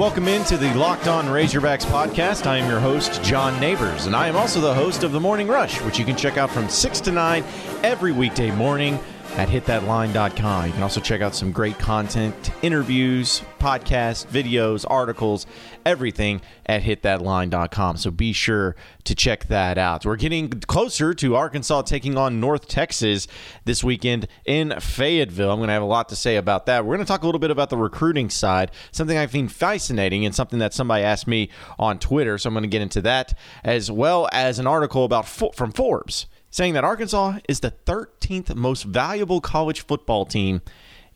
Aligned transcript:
welcome 0.00 0.28
into 0.28 0.56
the 0.56 0.72
Locked 0.76 1.08
On 1.08 1.26
Razorbacks 1.26 1.84
podcast. 1.84 2.46
I 2.46 2.56
am 2.56 2.70
your 2.70 2.80
host, 2.80 3.22
John 3.22 3.60
Neighbors, 3.60 4.06
and 4.06 4.16
I 4.16 4.28
am 4.28 4.36
also 4.36 4.58
the 4.58 4.72
host 4.72 5.04
of 5.04 5.12
The 5.12 5.20
Morning 5.20 5.46
Rush, 5.46 5.78
which 5.82 5.98
you 5.98 6.06
can 6.06 6.16
check 6.16 6.38
out 6.38 6.48
from 6.50 6.70
6 6.70 7.00
to 7.02 7.12
9 7.12 7.44
every 7.82 8.10
weekday 8.10 8.50
morning 8.50 8.98
at 9.40 9.48
hitthatline.com. 9.48 10.66
You 10.66 10.72
can 10.74 10.82
also 10.82 11.00
check 11.00 11.22
out 11.22 11.34
some 11.34 11.50
great 11.50 11.78
content, 11.78 12.50
interviews, 12.60 13.40
podcasts, 13.58 14.26
videos, 14.26 14.84
articles, 14.86 15.46
everything 15.86 16.42
at 16.66 16.82
hitthatline.com. 16.82 17.96
So 17.96 18.10
be 18.10 18.34
sure 18.34 18.76
to 19.04 19.14
check 19.14 19.46
that 19.46 19.78
out. 19.78 20.04
We're 20.04 20.16
getting 20.16 20.50
closer 20.50 21.14
to 21.14 21.36
Arkansas 21.36 21.82
taking 21.82 22.18
on 22.18 22.38
North 22.38 22.68
Texas 22.68 23.28
this 23.64 23.82
weekend 23.82 24.28
in 24.44 24.78
Fayetteville. 24.78 25.52
I'm 25.52 25.58
going 25.58 25.68
to 25.68 25.72
have 25.72 25.82
a 25.82 25.86
lot 25.86 26.10
to 26.10 26.16
say 26.16 26.36
about 26.36 26.66
that. 26.66 26.84
We're 26.84 26.96
going 26.96 27.06
to 27.06 27.10
talk 27.10 27.22
a 27.22 27.26
little 27.26 27.38
bit 27.38 27.50
about 27.50 27.70
the 27.70 27.78
recruiting 27.78 28.28
side, 28.28 28.70
something 28.92 29.16
I 29.16 29.26
find 29.26 29.50
fascinating 29.50 30.26
and 30.26 30.34
something 30.34 30.58
that 30.58 30.74
somebody 30.74 31.02
asked 31.02 31.26
me 31.26 31.48
on 31.78 31.98
Twitter. 31.98 32.36
So 32.36 32.48
I'm 32.48 32.54
going 32.54 32.64
to 32.64 32.68
get 32.68 32.82
into 32.82 33.00
that 33.02 33.32
as 33.64 33.90
well 33.90 34.28
as 34.32 34.58
an 34.58 34.66
article 34.66 35.06
about 35.06 35.26
from 35.26 35.72
Forbes 35.72 36.26
saying 36.50 36.74
that 36.74 36.84
Arkansas 36.84 37.38
is 37.48 37.60
the 37.60 37.72
13th 37.86 38.54
most 38.54 38.82
valuable 38.84 39.40
college 39.40 39.82
football 39.82 40.26
team 40.26 40.60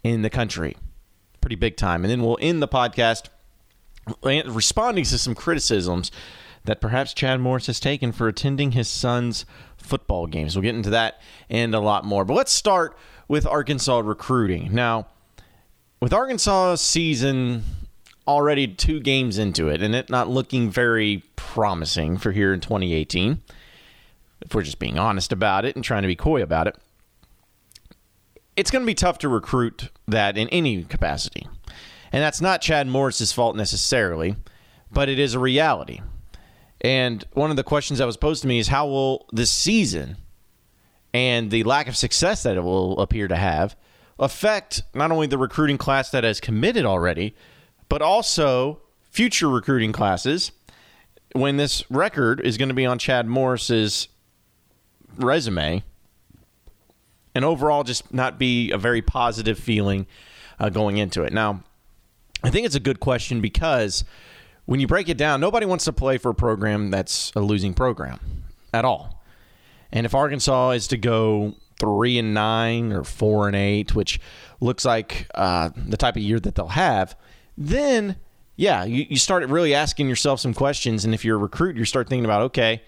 in 0.02 0.23
the 0.23 0.30
country. 0.30 0.77
Pretty 1.41 1.57
big 1.57 1.77
time. 1.77 2.05
And 2.05 2.10
then 2.10 2.23
we'll 2.23 2.38
end 2.41 2.62
the 2.62 2.69
podcast 2.69 3.29
responding 4.23 5.05
to 5.05 5.19
some 5.19 5.34
criticisms 5.34 6.10
that 6.65 6.80
perhaps 6.80 7.12
Chad 7.12 7.41
Morris 7.41 7.66
has 7.66 7.80
taken 7.80 8.12
for 8.12 8.29
attending 8.29 8.73
his 8.73 8.88
son's 8.88 9.45
football 9.77 10.27
games. 10.27 10.57
We'll 10.57 10.62
get 10.62 10.74
into 10.74 10.91
that 10.91 11.20
and 11.51 11.74
a 11.74 11.80
lot 11.80 12.05
more. 12.05 12.24
But 12.24 12.35
let's 12.35 12.52
start 12.52 12.96
with 13.29 13.46
Arkansas 13.46 14.01
recruiting. 14.04 14.73
Now, 14.73 15.09
with 16.01 16.13
Arkansas 16.13 16.76
season 16.76 17.65
already 18.26 18.66
two 18.66 19.01
games 19.01 19.37
into 19.37 19.69
it 19.69 19.82
and 19.82 19.95
it 19.95 20.09
not 20.09 20.29
looking 20.29 20.71
very 20.71 21.23
promising 21.37 22.16
for 22.16 22.32
here 22.32 22.54
in 22.54 22.60
2018 22.60 23.43
if 24.40 24.54
we're 24.54 24.63
just 24.63 24.79
being 24.79 24.99
honest 24.99 25.32
about 25.32 25.65
it 25.65 25.74
and 25.74 25.85
trying 25.85 26.02
to 26.02 26.09
be 26.09 26.16
coy 26.16 26.43
about 26.43 26.66
it, 26.66 26.77
it's 28.57 28.71
going 28.71 28.82
to 28.82 28.87
be 28.87 28.95
tough 28.95 29.18
to 29.18 29.29
recruit 29.29 29.91
that 30.07 30.37
in 30.38 30.49
any 30.49 30.85
capacity. 30.85 31.49
And 32.13 32.23
that's 32.23 32.41
not 32.41 32.60
Chad 32.60 32.87
Morris's 32.87 33.32
fault 33.32 33.57
necessarily, 33.57 34.37
but 34.93 35.09
it 35.09 35.18
is 35.18 35.35
a 35.35 35.38
reality. 35.38 36.01
And 36.80 37.24
one 37.32 37.51
of 37.51 37.57
the 37.57 37.65
questions 37.65 37.99
that 37.99 38.07
was 38.07 38.16
posed 38.16 38.43
to 38.43 38.49
me 38.49 38.59
is 38.59 38.68
how 38.68 38.87
will 38.87 39.26
this 39.32 39.51
season 39.51 40.18
and 41.13 41.51
the 41.51 41.65
lack 41.65 41.88
of 41.88 41.96
success 41.96 42.43
that 42.43 42.57
it 42.57 42.63
will 42.63 43.01
appear 43.01 43.26
to 43.29 43.37
have 43.37 43.76
affect 44.19 44.82
not 44.95 45.10
only 45.10 45.26
the 45.26 45.38
recruiting 45.38 45.79
class 45.79 46.10
that 46.10 46.24
has 46.24 46.41
committed 46.41 46.85
already, 46.85 47.35
but 47.88 48.02
also 48.02 48.80
future 49.10 49.48
recruiting 49.48 49.93
classes 49.93 50.52
when 51.32 51.57
this 51.57 51.88
record 51.91 52.41
is 52.41 52.57
going 52.57 52.69
to 52.69 52.74
be 52.74 52.87
on 52.87 52.98
Chad 52.98 53.26
Morris's 53.26 54.09
resume 55.16 55.82
and 57.34 57.45
overall 57.45 57.82
just 57.82 58.12
not 58.12 58.38
be 58.38 58.70
a 58.70 58.79
very 58.79 59.02
positive 59.02 59.59
feeling 59.59 60.07
uh, 60.59 60.68
going 60.68 60.98
into 60.98 61.23
it. 61.23 61.32
Now, 61.32 61.62
I 62.43 62.51
think 62.51 62.66
it's 62.66 62.74
a 62.74 62.80
good 62.80 63.01
question 63.01 63.40
because 63.40 64.04
when 64.66 64.81
you 64.81 64.87
break 64.87 65.09
it 65.09 65.16
down, 65.16 65.41
nobody 65.41 65.66
wants 65.66 65.84
to 65.84 65.92
play 65.92 66.19
for 66.19 66.31
a 66.31 66.34
program 66.34 66.91
that's 66.91 67.32
a 67.34 67.41
losing 67.41 67.75
program 67.75 68.20
at 68.72 68.84
all. 68.84 69.22
And 69.92 70.06
if 70.06 70.15
Arkansas 70.15 70.70
is 70.70 70.88
to 70.88 70.97
go 70.97 71.54
three 71.81 72.19
and 72.19 72.34
nine 72.34 72.92
or 72.92 73.04
four 73.04 73.47
and 73.47 73.56
eight, 73.56 73.94
which 73.94 74.20
looks 74.60 74.84
like 74.84 75.26
uh, 75.34 75.70
the 75.76 75.97
type 75.97 76.16
of 76.16 76.22
year 76.22 76.41
that 76.41 76.54
they'll 76.54 76.69
have, 76.69 77.16
then 77.56 78.16
yeah, 78.56 78.84
you, 78.84 79.06
you 79.08 79.16
start 79.16 79.46
really 79.48 79.75
asking 79.75 80.08
yourself 80.08 80.41
some 80.41 80.54
questions. 80.54 81.04
And 81.04 81.14
if 81.14 81.25
you're 81.25 81.36
a 81.36 81.41
recruit, 81.41 81.76
you 81.76 81.84
start 81.84 82.08
thinking 82.08 82.25
about, 82.25 82.42
okay, 82.42 82.82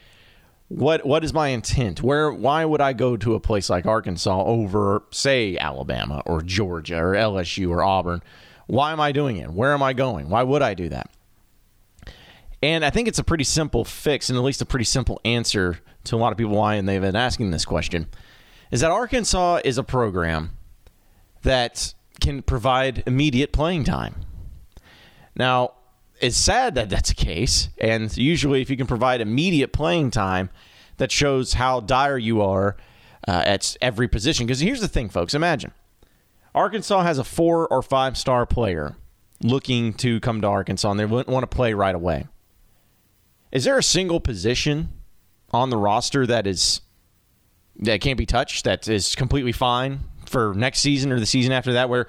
what 0.69 1.06
what 1.06 1.25
is 1.25 1.32
my 1.32 1.49
intent? 1.49 2.03
Where 2.03 2.32
why 2.32 2.65
would 2.65 2.81
I 2.81 2.93
go 2.93 3.16
to 3.16 3.34
a 3.34 3.41
place 3.41 3.71
like 3.71 3.87
Arkansas 3.87 4.44
over 4.44 5.03
say 5.10 5.56
Alabama 5.56 6.22
or 6.27 6.43
Georgia 6.43 6.99
or 6.99 7.12
LSU 7.12 7.71
or 7.71 7.82
Auburn? 7.82 8.22
Why 8.66 8.93
am 8.93 9.00
I 9.00 9.12
doing 9.12 9.37
it? 9.37 9.50
Where 9.50 9.72
am 9.72 9.82
I 9.82 9.93
going? 9.93 10.28
Why 10.28 10.43
would 10.43 10.62
I 10.62 10.75
do 10.75 10.88
that? 10.88 11.10
And 12.62 12.84
I 12.84 12.91
think 12.91 13.06
it's 13.06 13.19
a 13.19 13.25
pretty 13.25 13.44
simple 13.44 13.84
fix 13.84 14.28
and 14.28 14.37
at 14.37 14.43
least 14.43 14.60
a 14.60 14.66
pretty 14.66 14.84
simple 14.84 15.21
answer 15.25 15.78
to 16.05 16.16
a 16.16 16.19
lot 16.19 16.32
of 16.32 16.38
people 16.38 16.56
why 16.56 16.75
and 16.75 16.88
they've 16.88 17.00
been 17.00 17.15
asking 17.15 17.50
this 17.50 17.65
question 17.65 18.09
is 18.71 18.81
that 18.81 18.91
Arkansas 18.91 19.60
is 19.65 19.78
a 19.78 19.84
program 19.84 20.56
that 21.43 21.94
can 22.21 22.43
provide 22.43 23.05
immediate 23.06 23.53
playing 23.53 23.84
time. 23.84 24.16
Now, 25.37 25.75
it's 26.21 26.37
sad 26.37 26.75
that 26.77 26.88
that's 26.88 27.10
the 27.10 27.15
case. 27.15 27.69
And 27.78 28.15
usually, 28.16 28.62
if 28.62 28.71
you 28.71 28.77
can 28.77 28.87
provide 28.87 29.21
immediate 29.21 29.72
playing 29.72 30.10
time, 30.10 30.50
that 30.97 31.12
shows 31.12 31.54
how 31.54 31.81
dire 31.81 32.19
you 32.19 32.43
are 32.43 32.77
uh, 33.28 33.43
at 33.44 33.77
every 33.81 34.09
position. 34.09 34.47
Because 34.47 34.60
here's 34.60 34.81
the 34.81 34.88
thing, 34.88 35.09
folks 35.09 35.34
imagine 35.34 35.72
Arkansas 36.55 37.03
has 37.03 37.19
a 37.19 37.25
four 37.25 37.69
or 37.69 37.82
five 37.82 38.16
star 38.16 38.47
player 38.47 38.97
looking 39.43 39.93
to 39.94 40.21
come 40.21 40.41
to 40.41 40.47
Arkansas 40.47 40.91
and 40.91 40.99
they 40.99 41.05
want 41.05 41.26
to 41.28 41.47
play 41.47 41.75
right 41.75 41.94
away. 41.94 42.26
Is 43.53 43.65
there 43.65 43.78
a 43.78 43.82
single 43.82 44.21
position 44.21 44.88
on 45.53 45.71
the 45.71 45.76
roster 45.76 46.26
that 46.26 46.47
is 46.47 46.81
that 47.78 48.00
can't 48.00 48.19
be 48.19 48.26
touched 48.26 48.65
that 48.65 48.88
is 48.88 49.15
completely 49.15 49.53
fine 49.53 50.00
for 50.25 50.55
next 50.55 50.81
season 50.81 51.12
or 51.12 51.21
the 51.21 51.26
season 51.26 51.53
after 51.53 51.75
that 51.75 51.91
where 51.91 52.06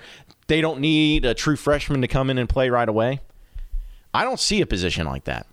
they 0.48 0.62
don't 0.62 0.80
need 0.80 1.26
a 1.26 1.34
true 1.34 1.58
freshman 1.58 2.02
to 2.02 2.08
come 2.08 2.30
in 2.30 2.38
and 2.38 2.48
play 2.48 2.70
right 2.70 2.88
away? 2.88 3.20
I 4.18 4.24
don't 4.24 4.40
see 4.40 4.62
a 4.62 4.66
position 4.66 5.06
like 5.06 5.26
that. 5.26 5.46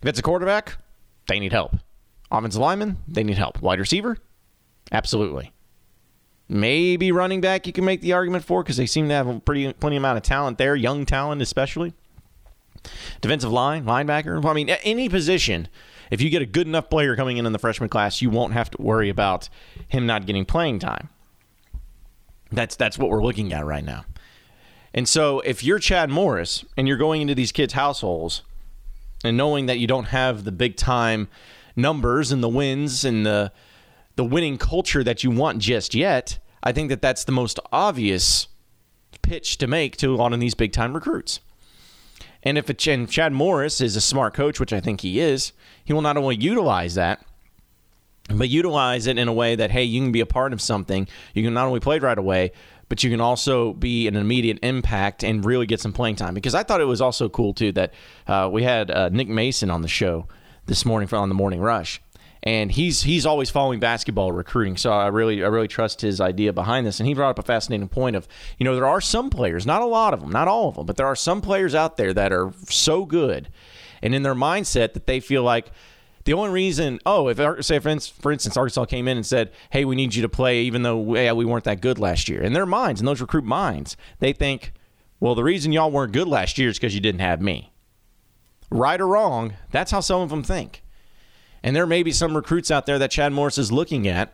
If 0.00 0.08
it's 0.08 0.20
a 0.20 0.22
quarterback, 0.22 0.76
they 1.26 1.40
need 1.40 1.50
help. 1.50 1.74
Offensive 2.30 2.60
lineman, 2.60 2.98
they 3.08 3.24
need 3.24 3.36
help. 3.36 3.60
Wide 3.60 3.80
receiver, 3.80 4.16
absolutely. 4.92 5.52
Maybe 6.48 7.10
running 7.10 7.40
back, 7.40 7.66
you 7.66 7.72
can 7.72 7.84
make 7.84 8.00
the 8.00 8.12
argument 8.12 8.44
for 8.44 8.62
because 8.62 8.76
they 8.76 8.86
seem 8.86 9.08
to 9.08 9.14
have 9.14 9.26
a 9.26 9.40
pretty 9.40 9.72
plenty 9.72 9.96
amount 9.96 10.18
of 10.18 10.22
talent 10.22 10.56
there, 10.56 10.76
young 10.76 11.04
talent 11.04 11.42
especially. 11.42 11.92
Defensive 13.22 13.50
line, 13.50 13.84
linebacker. 13.86 14.44
I 14.44 14.52
mean, 14.52 14.70
any 14.70 15.08
position. 15.08 15.66
If 16.12 16.20
you 16.20 16.30
get 16.30 16.42
a 16.42 16.46
good 16.46 16.68
enough 16.68 16.90
player 16.90 17.16
coming 17.16 17.38
in 17.38 17.46
in 17.46 17.52
the 17.52 17.58
freshman 17.58 17.88
class, 17.88 18.22
you 18.22 18.30
won't 18.30 18.52
have 18.52 18.70
to 18.70 18.80
worry 18.80 19.08
about 19.08 19.48
him 19.88 20.06
not 20.06 20.26
getting 20.26 20.44
playing 20.44 20.78
time. 20.78 21.08
That's 22.52 22.76
that's 22.76 22.98
what 22.98 23.10
we're 23.10 23.24
looking 23.24 23.52
at 23.52 23.66
right 23.66 23.84
now. 23.84 24.04
And 24.92 25.08
so 25.08 25.40
if 25.40 25.62
you're 25.62 25.78
Chad 25.78 26.10
Morris 26.10 26.64
and 26.76 26.88
you're 26.88 26.96
going 26.96 27.22
into 27.22 27.34
these 27.34 27.52
kids' 27.52 27.74
households 27.74 28.42
and 29.22 29.36
knowing 29.36 29.66
that 29.66 29.78
you 29.78 29.86
don't 29.86 30.06
have 30.06 30.44
the 30.44 30.52
big 30.52 30.76
time 30.76 31.28
numbers 31.76 32.32
and 32.32 32.42
the 32.42 32.48
wins 32.48 33.04
and 33.04 33.24
the 33.24 33.52
the 34.16 34.24
winning 34.24 34.58
culture 34.58 35.02
that 35.04 35.24
you 35.24 35.30
want 35.30 35.58
just 35.58 35.94
yet, 35.94 36.38
I 36.62 36.72
think 36.72 36.90
that 36.90 37.00
that's 37.00 37.24
the 37.24 37.32
most 37.32 37.58
obvious 37.72 38.48
pitch 39.22 39.56
to 39.58 39.66
make 39.66 39.96
to 39.98 40.12
a 40.12 40.16
lot 40.16 40.32
of 40.32 40.40
these 40.40 40.54
big 40.54 40.72
time 40.72 40.92
recruits. 40.92 41.40
And 42.42 42.58
if 42.58 42.68
it, 42.68 42.86
and 42.86 43.08
Chad 43.08 43.32
Morris 43.32 43.80
is 43.80 43.96
a 43.96 44.00
smart 44.00 44.34
coach, 44.34 44.58
which 44.58 44.72
I 44.72 44.80
think 44.80 45.02
he 45.02 45.20
is, 45.20 45.52
he 45.84 45.92
will 45.92 46.02
not 46.02 46.16
only 46.16 46.36
utilize 46.36 46.94
that, 46.94 47.24
but 48.28 48.48
utilize 48.48 49.06
it 49.06 49.18
in 49.18 49.28
a 49.28 49.32
way 49.32 49.56
that 49.56 49.70
hey, 49.70 49.84
you 49.84 50.00
can 50.02 50.12
be 50.12 50.20
a 50.20 50.26
part 50.26 50.52
of 50.52 50.60
something. 50.60 51.08
You 51.34 51.42
can 51.42 51.54
not 51.54 51.66
only 51.66 51.80
play 51.80 51.98
right 51.98 52.18
away, 52.18 52.52
but 52.90 53.04
you 53.04 53.08
can 53.08 53.20
also 53.20 53.72
be 53.72 54.08
an 54.08 54.16
immediate 54.16 54.58
impact 54.62 55.22
and 55.22 55.44
really 55.44 55.64
get 55.64 55.80
some 55.80 55.92
playing 55.92 56.16
time. 56.16 56.34
Because 56.34 56.56
I 56.56 56.64
thought 56.64 56.80
it 56.80 56.86
was 56.86 57.00
also 57.00 57.28
cool 57.30 57.54
too 57.54 57.72
that 57.72 57.94
uh, 58.26 58.50
we 58.52 58.64
had 58.64 58.90
uh, 58.90 59.08
Nick 59.08 59.28
Mason 59.28 59.70
on 59.70 59.80
the 59.80 59.88
show 59.88 60.26
this 60.66 60.84
morning 60.84 61.08
on 61.12 61.28
the 61.28 61.34
Morning 61.34 61.60
Rush, 61.60 62.02
and 62.42 62.70
he's 62.72 63.04
he's 63.04 63.24
always 63.24 63.48
following 63.48 63.78
basketball 63.78 64.32
recruiting. 64.32 64.76
So 64.76 64.92
I 64.92 65.06
really 65.06 65.42
I 65.44 65.46
really 65.46 65.68
trust 65.68 66.00
his 66.00 66.20
idea 66.20 66.52
behind 66.52 66.84
this. 66.84 66.98
And 66.98 67.06
he 67.06 67.14
brought 67.14 67.30
up 67.30 67.38
a 67.38 67.42
fascinating 67.42 67.88
point 67.88 68.16
of 68.16 68.26
you 68.58 68.64
know 68.64 68.74
there 68.74 68.88
are 68.88 69.00
some 69.00 69.30
players, 69.30 69.64
not 69.64 69.82
a 69.82 69.86
lot 69.86 70.12
of 70.12 70.20
them, 70.20 70.30
not 70.30 70.48
all 70.48 70.68
of 70.68 70.74
them, 70.74 70.84
but 70.84 70.96
there 70.96 71.06
are 71.06 71.16
some 71.16 71.40
players 71.40 71.76
out 71.76 71.96
there 71.96 72.12
that 72.12 72.32
are 72.32 72.52
so 72.68 73.06
good, 73.06 73.50
and 74.02 74.16
in 74.16 74.24
their 74.24 74.34
mindset 74.34 74.94
that 74.94 75.06
they 75.06 75.20
feel 75.20 75.44
like 75.44 75.70
the 76.24 76.34
only 76.34 76.50
reason, 76.50 76.98
oh, 77.06 77.28
if 77.28 77.64
say 77.64 77.78
for 77.78 77.90
instance, 77.90 78.56
Arkansas 78.56 78.84
came 78.86 79.08
in 79.08 79.16
and 79.16 79.26
said, 79.26 79.50
"Hey, 79.70 79.84
we 79.84 79.96
need 79.96 80.14
you 80.14 80.22
to 80.22 80.28
play," 80.28 80.62
even 80.62 80.82
though 80.82 81.14
yeah, 81.14 81.32
we 81.32 81.44
weren't 81.44 81.64
that 81.64 81.80
good 81.80 81.98
last 81.98 82.28
year, 82.28 82.42
in 82.42 82.52
their 82.52 82.66
minds, 82.66 83.00
in 83.00 83.06
those 83.06 83.20
recruit 83.20 83.44
minds, 83.44 83.96
they 84.18 84.32
think, 84.32 84.72
"Well, 85.18 85.34
the 85.34 85.44
reason 85.44 85.72
y'all 85.72 85.90
weren't 85.90 86.12
good 86.12 86.28
last 86.28 86.58
year 86.58 86.68
is 86.68 86.78
because 86.78 86.94
you 86.94 87.00
didn't 87.00 87.20
have 87.20 87.40
me." 87.40 87.72
Right 88.70 89.00
or 89.00 89.08
wrong, 89.08 89.54
that's 89.70 89.90
how 89.90 90.00
some 90.00 90.20
of 90.20 90.30
them 90.30 90.42
think. 90.42 90.84
And 91.62 91.74
there 91.74 91.86
may 91.86 92.02
be 92.02 92.12
some 92.12 92.36
recruits 92.36 92.70
out 92.70 92.86
there 92.86 92.98
that 92.98 93.10
Chad 93.10 93.32
Morris 93.32 93.58
is 93.58 93.72
looking 93.72 94.06
at 94.06 94.32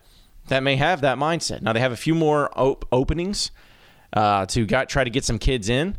that 0.49 0.63
may 0.63 0.77
have 0.77 1.01
that 1.01 1.19
mindset. 1.19 1.63
Now 1.63 1.73
they 1.73 1.81
have 1.81 1.93
a 1.93 1.97
few 1.97 2.15
more 2.15 2.51
op- 2.59 2.87
openings 2.93 3.51
uh, 4.13 4.47
to 4.47 4.65
got, 4.65 4.89
try 4.89 5.05
to 5.05 5.11
get 5.11 5.25
some 5.25 5.39
kids 5.39 5.69
in. 5.69 5.97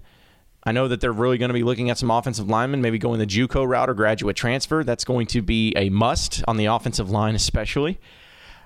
I 0.67 0.73
know 0.73 0.89
that 0.89 0.99
they're 0.99 1.13
really 1.13 1.37
going 1.37 1.47
to 1.47 1.53
be 1.53 1.63
looking 1.63 1.89
at 1.89 1.97
some 1.97 2.11
offensive 2.11 2.49
linemen, 2.49 2.81
maybe 2.81 2.99
going 2.99 3.19
the 3.19 3.25
JUCO 3.25 3.65
route 3.65 3.89
or 3.89 3.93
graduate 3.93 4.35
transfer. 4.35 4.83
That's 4.83 5.05
going 5.05 5.25
to 5.27 5.41
be 5.41 5.71
a 5.77 5.89
must 5.89 6.43
on 6.45 6.57
the 6.57 6.65
offensive 6.65 7.09
line, 7.09 7.35
especially. 7.35 8.01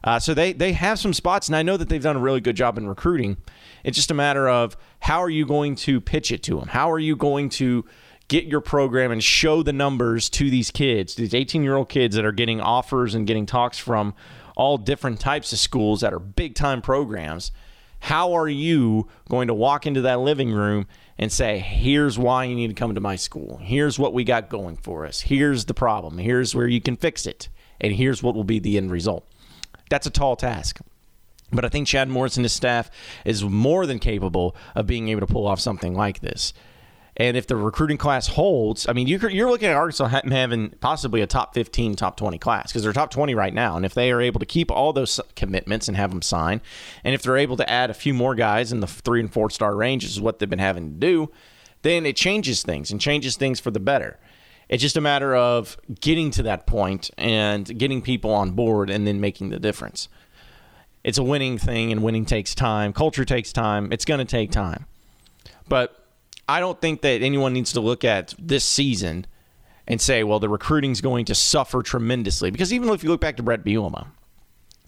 Uh, 0.03 0.17
so 0.17 0.33
they 0.33 0.51
they 0.51 0.73
have 0.73 0.97
some 0.97 1.13
spots, 1.13 1.47
and 1.47 1.55
I 1.55 1.61
know 1.61 1.77
that 1.77 1.89
they've 1.89 2.01
done 2.01 2.15
a 2.15 2.19
really 2.19 2.41
good 2.41 2.55
job 2.55 2.79
in 2.79 2.87
recruiting. 2.87 3.37
It's 3.83 3.95
just 3.95 4.09
a 4.09 4.15
matter 4.15 4.49
of 4.49 4.75
how 5.01 5.21
are 5.21 5.29
you 5.29 5.45
going 5.45 5.75
to 5.75 6.01
pitch 6.01 6.31
it 6.31 6.41
to 6.43 6.59
them? 6.59 6.69
How 6.69 6.91
are 6.91 6.97
you 6.97 7.15
going 7.15 7.49
to 7.49 7.85
get 8.27 8.45
your 8.45 8.61
program 8.61 9.11
and 9.11 9.23
show 9.23 9.61
the 9.61 9.71
numbers 9.71 10.27
to 10.31 10.49
these 10.49 10.71
kids, 10.71 11.13
these 11.13 11.35
18 11.35 11.61
year 11.61 11.75
old 11.75 11.89
kids 11.89 12.15
that 12.15 12.25
are 12.25 12.31
getting 12.31 12.59
offers 12.59 13.13
and 13.13 13.27
getting 13.27 13.45
talks 13.45 13.77
from 13.77 14.15
all 14.55 14.79
different 14.79 15.19
types 15.19 15.53
of 15.53 15.59
schools 15.59 16.01
that 16.01 16.15
are 16.15 16.19
big 16.19 16.55
time 16.55 16.81
programs. 16.81 17.51
How 17.99 18.33
are 18.33 18.49
you 18.49 19.07
going 19.29 19.49
to 19.49 19.53
walk 19.53 19.85
into 19.85 20.01
that 20.01 20.19
living 20.19 20.51
room 20.51 20.87
and 21.21 21.31
say, 21.31 21.59
here's 21.59 22.17
why 22.17 22.45
you 22.45 22.55
need 22.55 22.69
to 22.69 22.73
come 22.73 22.95
to 22.95 22.99
my 22.99 23.15
school? 23.15 23.59
Here's 23.61 23.99
what 23.99 24.11
we 24.11 24.23
got 24.23 24.49
going 24.49 24.75
for 24.75 25.05
us. 25.05 25.21
Here's 25.21 25.65
the 25.65 25.73
problem. 25.75 26.17
Here's 26.17 26.55
where 26.55 26.67
you 26.67 26.81
can 26.81 26.97
fix 26.97 27.27
it. 27.27 27.47
And 27.79 27.93
here's 27.93 28.23
what 28.23 28.33
will 28.33 28.43
be 28.43 28.57
the 28.57 28.77
end 28.77 28.91
result. 28.91 29.25
That's 29.91 30.07
a 30.07 30.11
tall 30.11 30.35
task. 30.35 30.81
But 31.51 31.63
I 31.63 31.69
think 31.69 31.87
Chad 31.87 32.09
Morris 32.09 32.37
and 32.37 32.45
his 32.45 32.53
staff 32.53 32.89
is 33.23 33.43
more 33.43 33.85
than 33.85 33.99
capable 33.99 34.55
of 34.73 34.87
being 34.87 35.09
able 35.09 35.21
to 35.21 35.31
pull 35.31 35.45
off 35.45 35.59
something 35.59 35.93
like 35.93 36.21
this. 36.21 36.53
And 37.21 37.37
if 37.37 37.45
the 37.45 37.55
recruiting 37.55 37.97
class 37.97 38.25
holds, 38.25 38.87
I 38.89 38.93
mean, 38.93 39.05
you're, 39.05 39.29
you're 39.29 39.51
looking 39.51 39.67
at 39.67 39.75
Arkansas 39.75 40.07
having 40.07 40.71
possibly 40.79 41.21
a 41.21 41.27
top 41.27 41.53
15, 41.53 41.95
top 41.95 42.17
20 42.17 42.39
class 42.39 42.71
because 42.71 42.81
they're 42.81 42.93
top 42.93 43.11
20 43.11 43.35
right 43.35 43.53
now. 43.53 43.75
And 43.75 43.85
if 43.85 43.93
they 43.93 44.11
are 44.11 44.19
able 44.19 44.39
to 44.39 44.45
keep 44.47 44.71
all 44.71 44.91
those 44.91 45.19
commitments 45.35 45.87
and 45.87 45.95
have 45.95 46.09
them 46.09 46.23
sign, 46.23 46.61
and 47.03 47.13
if 47.13 47.21
they're 47.21 47.37
able 47.37 47.57
to 47.57 47.69
add 47.69 47.91
a 47.91 47.93
few 47.93 48.15
more 48.15 48.33
guys 48.33 48.71
in 48.71 48.79
the 48.79 48.87
three 48.87 49.19
and 49.19 49.31
four 49.31 49.51
star 49.51 49.75
range, 49.75 50.03
is 50.03 50.19
what 50.19 50.39
they've 50.39 50.49
been 50.49 50.57
having 50.57 50.93
to 50.93 50.99
do, 50.99 51.31
then 51.83 52.07
it 52.07 52.15
changes 52.15 52.63
things 52.63 52.89
and 52.89 52.99
changes 52.99 53.37
things 53.37 53.59
for 53.59 53.69
the 53.69 53.79
better. 53.79 54.17
It's 54.67 54.81
just 54.81 54.97
a 54.97 55.01
matter 55.01 55.35
of 55.35 55.77
getting 55.99 56.31
to 56.31 56.43
that 56.43 56.65
point 56.65 57.11
and 57.19 57.77
getting 57.77 58.01
people 58.01 58.33
on 58.33 58.51
board 58.51 58.89
and 58.89 59.05
then 59.05 59.21
making 59.21 59.49
the 59.49 59.59
difference. 59.59 60.09
It's 61.03 61.19
a 61.19 61.23
winning 61.23 61.59
thing, 61.59 61.91
and 61.91 62.01
winning 62.01 62.25
takes 62.25 62.55
time. 62.55 62.93
Culture 62.93 63.25
takes 63.25 63.53
time. 63.53 63.91
It's 63.91 64.05
going 64.05 64.19
to 64.19 64.25
take 64.25 64.49
time. 64.49 64.87
But 65.69 66.00
I 66.51 66.59
don't 66.59 66.81
think 66.81 67.01
that 67.01 67.21
anyone 67.21 67.53
needs 67.53 67.71
to 67.73 67.79
look 67.79 68.03
at 68.03 68.33
this 68.37 68.65
season 68.65 69.25
and 69.87 70.01
say, 70.01 70.23
well, 70.25 70.39
the 70.41 70.49
recruiting's 70.49 70.99
going 70.99 71.23
to 71.25 71.35
suffer 71.35 71.81
tremendously. 71.81 72.51
Because 72.51 72.73
even 72.73 72.89
if 72.89 73.05
you 73.05 73.09
look 73.09 73.21
back 73.21 73.37
to 73.37 73.43
Bret 73.43 73.63
Bielema, 73.63 74.07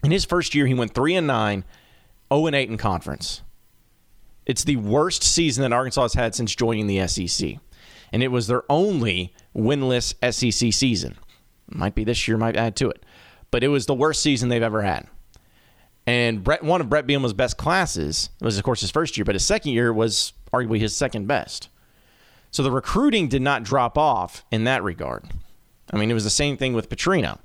in 0.02 0.10
his 0.10 0.26
first 0.26 0.54
year, 0.54 0.66
he 0.66 0.74
went 0.74 0.94
3 0.94 1.16
and 1.16 1.26
9, 1.26 1.64
0 2.30 2.46
and 2.46 2.54
8 2.54 2.68
in 2.68 2.76
conference. 2.76 3.40
It's 4.44 4.64
the 4.64 4.76
worst 4.76 5.22
season 5.22 5.62
that 5.62 5.72
Arkansas 5.72 6.02
has 6.02 6.14
had 6.14 6.34
since 6.34 6.54
joining 6.54 6.86
the 6.86 7.08
SEC. 7.08 7.56
And 8.12 8.22
it 8.22 8.28
was 8.28 8.46
their 8.46 8.64
only 8.70 9.32
winless 9.56 10.12
SEC 10.32 10.70
season. 10.70 11.16
Might 11.66 11.94
be 11.94 12.04
this 12.04 12.28
year, 12.28 12.36
might 12.36 12.58
add 12.58 12.76
to 12.76 12.90
it. 12.90 13.06
But 13.50 13.64
it 13.64 13.68
was 13.68 13.86
the 13.86 13.94
worst 13.94 14.22
season 14.22 14.50
they've 14.50 14.62
ever 14.62 14.82
had. 14.82 15.08
And 16.06 16.44
Bret, 16.44 16.62
one 16.62 16.82
of 16.82 16.90
Bret 16.90 17.06
Bielema's 17.06 17.32
best 17.32 17.56
classes 17.56 18.28
was, 18.42 18.58
of 18.58 18.64
course, 18.64 18.82
his 18.82 18.90
first 18.90 19.16
year, 19.16 19.24
but 19.24 19.34
his 19.34 19.46
second 19.46 19.72
year 19.72 19.90
was 19.90 20.34
arguably 20.54 20.78
his 20.78 20.94
second 20.94 21.26
best. 21.26 21.68
So 22.50 22.62
the 22.62 22.70
recruiting 22.70 23.28
did 23.28 23.42
not 23.42 23.64
drop 23.64 23.98
off 23.98 24.44
in 24.50 24.64
that 24.64 24.84
regard. 24.84 25.24
I 25.92 25.96
mean, 25.96 26.10
it 26.10 26.14
was 26.14 26.24
the 26.24 26.30
same 26.30 26.56
thing 26.56 26.72
with 26.72 26.88
Petrino. 26.88 27.38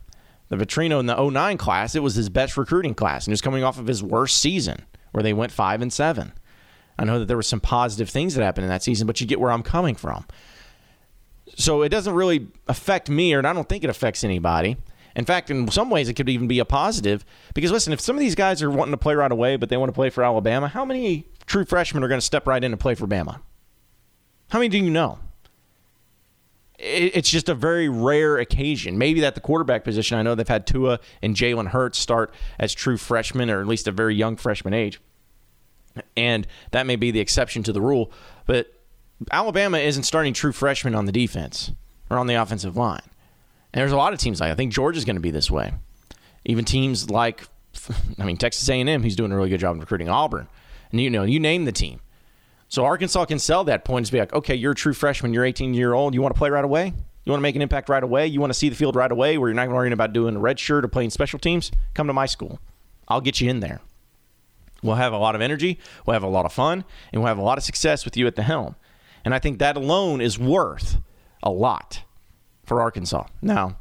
The 0.49 0.57
Petrino 0.57 0.99
in 0.99 1.05
the 1.05 1.29
09 1.29 1.57
class, 1.57 1.95
it 1.95 2.03
was 2.03 2.15
his 2.15 2.29
best 2.29 2.57
recruiting 2.57 2.95
class, 2.95 3.25
and 3.25 3.31
he 3.31 3.33
was 3.33 3.41
coming 3.41 3.63
off 3.63 3.79
of 3.79 3.87
his 3.87 4.03
worst 4.03 4.37
season 4.37 4.85
where 5.11 5.23
they 5.23 5.33
went 5.33 5.51
5 5.51 5.81
and 5.81 5.91
7. 5.91 6.33
I 6.97 7.05
know 7.05 7.19
that 7.19 7.25
there 7.25 7.37
were 7.37 7.43
some 7.43 7.59
positive 7.59 8.09
things 8.09 8.35
that 8.35 8.43
happened 8.43 8.65
in 8.65 8.69
that 8.69 8.83
season, 8.83 9.07
but 9.07 9.21
you 9.21 9.27
get 9.27 9.39
where 9.39 9.51
I'm 9.51 9.63
coming 9.63 9.95
from. 9.95 10.25
So 11.55 11.81
it 11.81 11.89
doesn't 11.89 12.13
really 12.13 12.47
affect 12.67 13.09
me, 13.09 13.33
or 13.33 13.45
I 13.45 13.53
don't 13.53 13.69
think 13.69 13.83
it 13.83 13.89
affects 13.89 14.23
anybody. 14.23 14.77
In 15.15 15.25
fact, 15.25 15.49
in 15.49 15.69
some 15.69 15.89
ways, 15.89 16.07
it 16.07 16.13
could 16.13 16.29
even 16.29 16.47
be 16.47 16.59
a 16.59 16.65
positive 16.65 17.25
because 17.53 17.71
listen, 17.71 17.93
if 17.93 17.99
some 17.99 18.15
of 18.15 18.19
these 18.19 18.35
guys 18.35 18.61
are 18.61 18.69
wanting 18.69 18.91
to 18.91 18.97
play 18.97 19.15
right 19.15 19.31
away, 19.31 19.57
but 19.57 19.69
they 19.69 19.77
want 19.77 19.89
to 19.89 19.93
play 19.93 20.09
for 20.09 20.23
Alabama, 20.23 20.67
how 20.67 20.85
many 20.85 21.25
true 21.45 21.65
freshmen 21.65 22.03
are 22.03 22.07
going 22.07 22.19
to 22.19 22.25
step 22.25 22.47
right 22.47 22.63
in 22.63 22.71
and 22.71 22.79
play 22.79 22.95
for 22.95 23.07
Bama? 23.07 23.41
How 24.49 24.59
many 24.59 24.69
do 24.69 24.77
you 24.77 24.89
know? 24.89 25.19
It's 26.77 27.29
just 27.29 27.49
a 27.49 27.53
very 27.53 27.89
rare 27.89 28.37
occasion. 28.37 28.97
Maybe 28.97 29.19
that 29.19 29.35
the 29.35 29.41
quarterback 29.41 29.83
position. 29.83 30.17
I 30.17 30.21
know 30.21 30.33
they've 30.33 30.47
had 30.47 30.65
Tua 30.65 30.99
and 31.21 31.35
Jalen 31.35 31.67
Hurts 31.67 31.97
start 31.97 32.33
as 32.57 32.73
true 32.73 32.95
freshmen, 32.95 33.49
or 33.49 33.59
at 33.59 33.67
least 33.67 33.87
a 33.87 33.91
very 33.91 34.15
young 34.15 34.37
freshman 34.37 34.73
age, 34.73 35.01
and 36.15 36.47
that 36.71 36.85
may 36.85 36.95
be 36.95 37.11
the 37.11 37.19
exception 37.19 37.63
to 37.63 37.73
the 37.73 37.81
rule. 37.81 38.13
But 38.45 38.73
Alabama 39.29 39.77
isn't 39.79 40.03
starting 40.03 40.33
true 40.33 40.53
freshmen 40.53 40.95
on 40.95 41.03
the 41.03 41.11
defense 41.11 41.71
or 42.09 42.17
on 42.17 42.27
the 42.27 42.35
offensive 42.35 42.77
line. 42.77 43.01
And 43.73 43.81
there's 43.81 43.91
a 43.91 43.97
lot 43.97 44.13
of 44.13 44.19
teams 44.19 44.39
like 44.39 44.51
I 44.51 44.55
think 44.55 44.73
Georgia's 44.73 45.05
going 45.05 45.15
to 45.15 45.21
be 45.21 45.31
this 45.31 45.51
way. 45.51 45.73
Even 46.45 46.65
teams 46.65 47.09
like, 47.09 47.47
I 48.19 48.25
mean, 48.25 48.37
Texas 48.37 48.67
A&M, 48.69 49.03
he's 49.03 49.15
doing 49.15 49.31
a 49.31 49.35
really 49.35 49.49
good 49.49 49.59
job 49.59 49.75
in 49.75 49.79
recruiting 49.79 50.09
Auburn, 50.09 50.47
and 50.91 51.01
you 51.01 51.09
know, 51.09 51.23
you 51.23 51.39
name 51.39 51.65
the 51.65 51.71
team. 51.71 52.01
So 52.67 52.85
Arkansas 52.85 53.25
can 53.25 53.39
sell 53.39 53.63
that 53.63 53.83
point 53.83 54.07
and 54.07 54.11
be 54.11 54.19
like, 54.19 54.33
okay, 54.33 54.55
you're 54.55 54.73
a 54.73 54.75
true 54.75 54.93
freshman, 54.93 55.33
you're 55.33 55.45
18 55.45 55.73
year 55.73 55.93
old, 55.93 56.13
you 56.13 56.21
want 56.21 56.33
to 56.35 56.37
play 56.37 56.49
right 56.49 56.63
away? 56.63 56.93
You 57.25 57.31
want 57.31 57.39
to 57.39 57.43
make 57.43 57.55
an 57.55 57.61
impact 57.61 57.89
right 57.89 58.03
away? 58.03 58.27
You 58.27 58.39
want 58.39 58.51
to 58.51 58.57
see 58.57 58.69
the 58.69 58.75
field 58.75 58.95
right 58.95 59.11
away 59.11 59.37
where 59.37 59.49
you're 59.49 59.55
not 59.55 59.69
worrying 59.69 59.93
about 59.93 60.13
doing 60.13 60.35
a 60.35 60.39
red 60.39 60.59
shirt 60.59 60.85
or 60.85 60.87
playing 60.87 61.09
special 61.09 61.39
teams? 61.39 61.71
Come 61.93 62.07
to 62.07 62.13
my 62.13 62.25
school. 62.25 62.59
I'll 63.07 63.21
get 63.21 63.41
you 63.41 63.49
in 63.49 63.59
there. 63.59 63.81
We'll 64.81 64.95
have 64.95 65.13
a 65.13 65.17
lot 65.17 65.35
of 65.35 65.41
energy, 65.41 65.79
we'll 66.05 66.13
have 66.13 66.23
a 66.23 66.27
lot 66.27 66.45
of 66.45 66.53
fun, 66.53 66.85
and 67.11 67.21
we'll 67.21 67.27
have 67.27 67.37
a 67.37 67.43
lot 67.43 67.57
of 67.57 67.63
success 67.63 68.05
with 68.05 68.15
you 68.15 68.27
at 68.27 68.35
the 68.35 68.43
helm. 68.43 68.75
And 69.25 69.35
I 69.35 69.39
think 69.39 69.59
that 69.59 69.75
alone 69.75 70.21
is 70.21 70.39
worth 70.39 70.97
a 71.43 71.51
lot 71.51 72.03
for 72.69 72.81
Arkansas. 72.81 73.25
Now, 73.41 73.75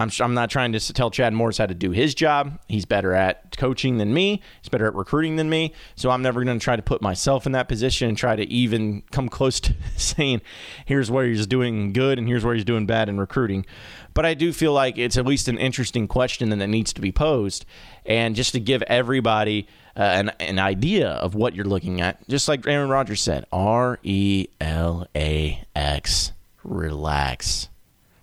I'm, 0.00 0.10
I'm 0.20 0.34
not 0.34 0.48
trying 0.48 0.72
to 0.72 0.92
tell 0.92 1.10
Chad 1.10 1.32
Morris 1.32 1.58
how 1.58 1.66
to 1.66 1.74
do 1.74 1.90
his 1.90 2.14
job. 2.14 2.60
He's 2.68 2.84
better 2.84 3.14
at 3.14 3.56
coaching 3.56 3.98
than 3.98 4.14
me. 4.14 4.42
He's 4.62 4.68
better 4.68 4.86
at 4.86 4.94
recruiting 4.94 5.36
than 5.36 5.50
me. 5.50 5.72
So 5.96 6.10
I'm 6.10 6.22
never 6.22 6.44
going 6.44 6.56
to 6.56 6.62
try 6.62 6.76
to 6.76 6.82
put 6.82 7.02
myself 7.02 7.46
in 7.46 7.52
that 7.52 7.66
position 7.66 8.08
and 8.08 8.16
try 8.16 8.36
to 8.36 8.44
even 8.44 9.02
come 9.10 9.28
close 9.28 9.58
to 9.60 9.74
saying, 9.96 10.42
here's 10.86 11.10
where 11.10 11.26
he's 11.26 11.48
doing 11.48 11.92
good 11.92 12.18
and 12.18 12.28
here's 12.28 12.44
where 12.44 12.54
he's 12.54 12.64
doing 12.64 12.86
bad 12.86 13.08
in 13.08 13.18
recruiting. 13.18 13.66
But 14.14 14.24
I 14.24 14.34
do 14.34 14.52
feel 14.52 14.72
like 14.72 14.98
it's 14.98 15.16
at 15.16 15.26
least 15.26 15.48
an 15.48 15.58
interesting 15.58 16.06
question 16.06 16.50
that 16.50 16.66
needs 16.68 16.92
to 16.92 17.00
be 17.00 17.10
posed. 17.10 17.64
And 18.06 18.36
just 18.36 18.52
to 18.52 18.60
give 18.60 18.82
everybody 18.82 19.66
uh, 19.96 20.02
an, 20.02 20.28
an 20.38 20.58
idea 20.60 21.08
of 21.08 21.34
what 21.34 21.56
you're 21.56 21.64
looking 21.64 22.00
at, 22.00 22.26
just 22.28 22.46
like 22.46 22.66
Aaron 22.68 22.88
Rodgers 22.88 23.20
said 23.20 23.46
R 23.50 23.98
E 24.04 24.46
L 24.60 25.08
A 25.16 25.64
X, 25.74 26.32
relax 26.62 27.68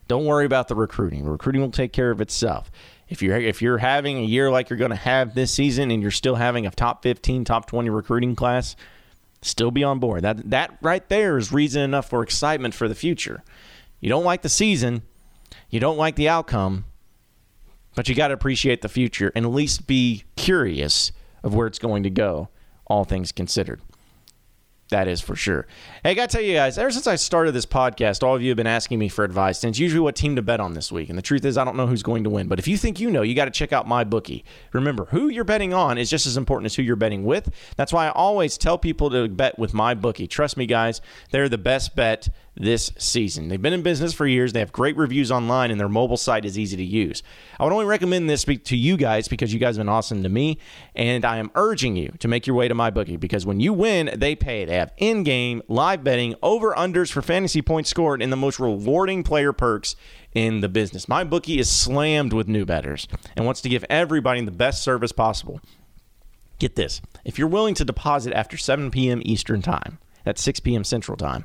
don't 0.08 0.26
worry 0.26 0.46
about 0.46 0.68
the 0.68 0.76
recruiting. 0.76 1.26
Recruiting 1.26 1.62
will 1.62 1.72
take 1.72 1.94
care 1.94 2.12
of 2.12 2.22
itself. 2.22 2.72
If 3.08 3.22
you're 3.22 3.38
if 3.38 3.62
you're 3.62 3.78
having 3.78 4.18
a 4.18 4.24
year 4.24 4.50
like 4.50 4.70
you're 4.70 4.78
going 4.78 4.92
to 4.92 4.96
have 4.96 5.36
this 5.36 5.52
season 5.52 5.92
and 5.92 6.02
you're 6.02 6.12
still 6.12 6.36
having 6.36 6.66
a 6.66 6.72
top 6.72 7.04
15, 7.04 7.46
top 7.46 7.68
20 7.68 7.90
recruiting 7.90 8.36
class, 8.36 8.76
still 9.42 9.72
be 9.72 9.84
on 9.84 10.00
board. 10.00 10.24
That 10.24 10.50
that 10.50 10.78
right 10.82 11.08
there 11.10 11.38
is 11.38 11.52
reason 11.52 11.82
enough 11.82 12.10
for 12.10 12.24
excitement 12.24 12.74
for 12.74 12.88
the 12.88 12.96
future. 12.96 13.44
You 14.00 14.10
don't 14.10 14.24
like 14.24 14.42
the 14.42 14.50
season, 14.50 15.04
you 15.70 15.80
don't 15.80 15.98
like 15.98 16.16
the 16.16 16.30
outcome, 16.30 16.86
but 17.96 18.10
you 18.10 18.16
got 18.16 18.30
to 18.30 18.34
appreciate 18.34 18.82
the 18.82 18.90
future 18.90 19.32
and 19.36 19.46
at 19.46 19.52
least 19.52 19.88
be 19.88 20.24
curious 20.36 21.12
of 21.44 21.54
where 21.54 21.68
it's 21.68 21.80
going 21.80 22.04
to 22.04 22.10
go, 22.10 22.50
all 22.88 23.04
things 23.04 23.32
considered. 23.32 23.82
That 24.90 25.08
is 25.08 25.20
for 25.20 25.36
sure. 25.36 25.66
Hey, 26.04 26.12
I 26.12 26.14
got 26.14 26.30
to 26.30 26.38
tell 26.38 26.46
you 26.46 26.54
guys, 26.54 26.78
ever 26.78 26.92
since 26.92 27.08
I 27.08 27.16
started 27.16 27.54
this 27.54 27.66
podcast, 27.66 28.22
all 28.22 28.36
of 28.36 28.44
you 28.44 28.50
have 28.50 28.58
been 28.58 28.68
asking 28.68 29.00
me 29.00 29.10
for 29.10 29.26
advice, 29.26 29.64
and 29.64 29.72
it's 29.72 29.80
usually 29.80 30.00
what 30.00 30.16
team 30.16 30.36
to 30.36 30.44
bet 30.44 30.60
on 30.60 30.74
this 30.74 30.92
week. 30.92 31.10
And 31.10 31.18
the 31.18 31.24
truth 31.24 31.44
is, 31.44 31.58
I 31.58 31.64
don't 31.64 31.76
know 31.76 31.88
who's 31.88 32.04
going 32.04 32.24
to 32.24 32.30
win. 32.30 32.48
But 32.48 32.60
if 32.60 32.68
you 32.68 32.78
think 32.78 33.00
you 33.00 33.10
know, 33.10 33.24
you 33.24 33.34
got 33.34 33.46
to 33.46 33.52
check 33.52 33.74
out 33.74 33.88
my 33.88 34.04
bookie. 34.04 34.46
Remember, 34.74 35.06
who 35.06 35.28
you're 35.28 35.44
betting 35.44 35.74
on 35.74 35.98
is 35.98 36.10
just 36.10 36.28
as 36.28 36.38
important 36.38 36.68
as 36.68 36.76
who 36.76 36.84
you're 36.84 36.96
betting 36.96 37.24
with. 37.24 37.50
That's 37.78 37.92
why 37.92 38.06
I 38.06 38.12
always 38.12 38.60
tell 38.60 38.78
people 38.78 39.10
to 39.10 39.28
bet 39.28 39.58
with 39.58 39.74
my 39.74 39.96
bookie. 39.96 40.28
Trust 40.28 40.56
me, 40.56 40.68
guys, 40.68 41.02
they're 41.32 41.50
the 41.50 41.58
best 41.58 41.96
bet 41.96 42.30
this 42.58 42.92
season. 42.98 43.50
They've 43.50 43.62
been 43.62 43.74
in 43.74 43.82
business 43.82 44.14
for 44.14 44.26
years. 44.26 44.54
They 44.54 44.60
have 44.60 44.72
great 44.72 44.96
reviews 44.96 45.32
online, 45.32 45.72
and 45.72 45.80
their 45.80 45.90
mobile 45.90 46.18
site 46.18 46.46
is 46.46 46.58
easy 46.58 46.78
to 46.78 46.84
use. 46.84 47.22
I 47.60 47.64
would 47.64 47.74
only 47.74 47.86
recommend 47.86 48.30
this 48.30 48.46
to 48.46 48.78
you 48.78 48.96
guys 48.98 49.28
because 49.28 49.54
you 49.54 49.60
guys 49.60 49.76
have 49.76 49.86
been 49.86 49.90
awesome 49.90 50.24
to 50.24 50.30
me, 50.30 50.60
and 50.96 51.26
I 51.26 51.38
am 51.38 51.52
urging 51.56 51.96
you 51.96 52.14
to 52.20 52.28
make 52.28 52.48
your 52.48 52.56
way 52.56 52.68
to 52.68 52.76
my 52.76 52.90
bookie 52.90 53.18
because 53.18 53.46
when 53.46 53.60
you 53.60 53.74
win, 53.74 54.10
they 54.16 54.36
pay. 54.36 54.64
They 54.66 54.78
have 54.78 54.94
in-game 54.98 55.64
live 55.68 56.04
betting, 56.04 56.36
over 56.42 56.74
unders 56.74 57.12
for 57.12 57.22
fantasy 57.22 57.62
points 57.62 57.90
scored, 57.90 58.22
and 58.22 58.32
the 58.32 58.38
most 58.38 58.60
rewarding 58.60 59.24
player 59.24 59.52
perks 59.52 59.96
in 60.34 60.62
the 60.62 60.70
business. 60.70 61.10
My 61.10 61.24
bookie 61.24 61.60
is 61.60 61.70
slammed 61.70 62.32
with 62.34 62.48
new 62.48 62.66
betters 62.66 63.08
and 63.36 63.46
wants 63.46 63.62
to 63.62 63.70
give 63.70 63.86
everybody 63.90 64.44
the 64.44 64.52
best 64.52 64.82
service 64.82 65.12
possible. 65.12 65.60
Get 66.58 66.78
this: 66.78 67.02
if 67.26 67.38
you're 67.38 67.50
willing 67.50 67.76
to 67.76 67.84
deposit 67.84 68.34
after 68.34 68.56
7 68.56 68.92
p.m. 68.92 69.22
Eastern 69.26 69.62
time, 69.62 69.98
that's 70.24 70.42
6 70.42 70.62
p.m. 70.62 70.86
Central 70.86 71.18
time 71.18 71.44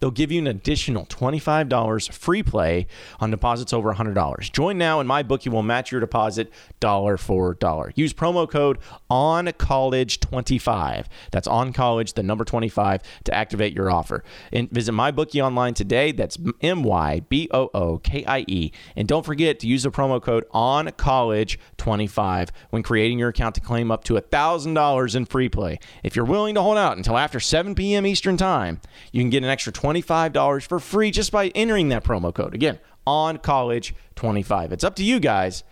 they'll 0.00 0.10
give 0.10 0.32
you 0.32 0.38
an 0.38 0.46
additional 0.46 1.06
$25 1.06 2.12
free 2.12 2.42
play 2.42 2.86
on 3.20 3.30
deposits 3.30 3.72
over 3.72 3.94
$100. 3.94 4.52
Join 4.52 4.78
now 4.78 5.00
and 5.00 5.08
my 5.08 5.22
bookie 5.22 5.50
will 5.50 5.62
match 5.62 5.90
your 5.90 6.00
deposit 6.00 6.52
dollar 6.80 7.16
for 7.16 7.54
dollar. 7.54 7.92
Use 7.94 8.12
promo 8.12 8.48
code 8.48 8.78
on 9.10 9.50
college 9.58 10.20
25. 10.20 11.08
That's 11.30 11.46
on 11.46 11.72
college 11.72 12.14
the 12.14 12.22
number 12.22 12.44
25 12.44 13.02
to 13.24 13.34
activate 13.34 13.74
your 13.74 13.90
offer. 13.90 14.24
And 14.52 14.70
visit 14.70 14.92
my 14.92 15.10
bookie 15.10 15.40
online 15.40 15.74
today. 15.74 16.12
That's 16.12 16.38
M 16.60 16.82
Y 16.82 17.20
B 17.28 17.48
O 17.52 17.70
O 17.74 17.98
K 17.98 18.24
I 18.24 18.44
E. 18.46 18.72
And 18.94 19.08
don't 19.08 19.24
forget 19.24 19.60
to 19.60 19.66
use 19.66 19.82
the 19.82 19.90
promo 19.90 20.22
code 20.22 20.44
on 20.50 20.90
college 20.92 21.58
25 21.78 22.50
when 22.70 22.82
creating 22.82 23.18
your 23.18 23.28
account 23.30 23.54
to 23.54 23.60
claim 23.60 23.90
up 23.90 24.04
to 24.04 24.14
$1,000 24.14 25.16
in 25.16 25.24
free 25.24 25.48
play. 25.48 25.78
If 26.02 26.16
you're 26.16 26.24
willing 26.24 26.54
to 26.54 26.62
hold 26.62 26.78
out 26.78 26.96
until 26.96 27.16
after 27.16 27.40
7 27.40 27.74
p.m. 27.74 28.06
Eastern 28.06 28.36
Time, 28.36 28.80
you 29.12 29.22
can 29.22 29.30
get 29.30 29.42
an 29.42 29.50
extra 29.50 29.72
20 29.72 29.85
$25 29.86 30.66
for 30.66 30.80
free 30.80 31.10
just 31.10 31.30
by 31.30 31.48
entering 31.48 31.90
that 31.90 32.02
promo 32.02 32.34
code. 32.34 32.54
Again, 32.54 32.78
on 33.06 33.38
college 33.38 33.94
25. 34.16 34.72
It's 34.72 34.82
up 34.82 34.96
to 34.96 35.04
you 35.04 35.20
guys, 35.20 35.62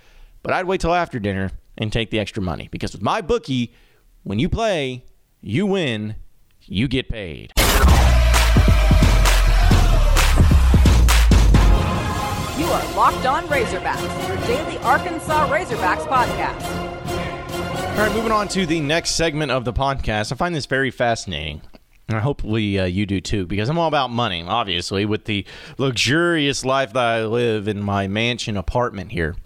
but 0.42 0.52
I'd 0.52 0.66
wait 0.66 0.80
till 0.80 0.94
after 0.94 1.18
dinner 1.18 1.50
and 1.76 1.92
take 1.92 2.10
the 2.10 2.20
extra 2.20 2.40
money 2.42 2.68
because 2.70 2.92
with 2.92 3.02
my 3.02 3.20
bookie, 3.20 3.74
when 4.22 4.38
you 4.38 4.48
play, 4.48 5.04
you 5.40 5.66
win, 5.66 6.14
you 6.62 6.86
get 6.86 7.08
paid. 7.08 7.52
You 12.56 12.66
are 12.66 12.94
Locked 12.94 13.26
On 13.26 13.44
Razorbacks, 13.48 14.28
your 14.28 14.36
daily 14.46 14.78
Arkansas 14.78 15.48
Razorbacks 15.48 16.06
podcast. 16.06 16.64
All 17.90 17.98
right, 17.98 18.12
moving 18.14 18.32
on 18.32 18.46
to 18.48 18.64
the 18.64 18.80
next 18.80 19.16
segment 19.16 19.50
of 19.50 19.64
the 19.64 19.72
podcast. 19.72 20.30
I 20.30 20.36
find 20.36 20.54
this 20.54 20.66
very 20.66 20.92
fascinating. 20.92 21.62
And 22.08 22.18
hopefully 22.18 22.78
uh, 22.78 22.84
you 22.84 23.06
do 23.06 23.20
too, 23.20 23.46
because 23.46 23.68
I'm 23.68 23.78
all 23.78 23.88
about 23.88 24.10
money, 24.10 24.42
obviously, 24.42 25.06
with 25.06 25.24
the 25.24 25.46
luxurious 25.78 26.64
life 26.64 26.92
that 26.92 27.04
I 27.04 27.24
live 27.24 27.66
in 27.66 27.82
my 27.82 28.08
mansion 28.08 28.56
apartment 28.56 29.12
here. 29.12 29.36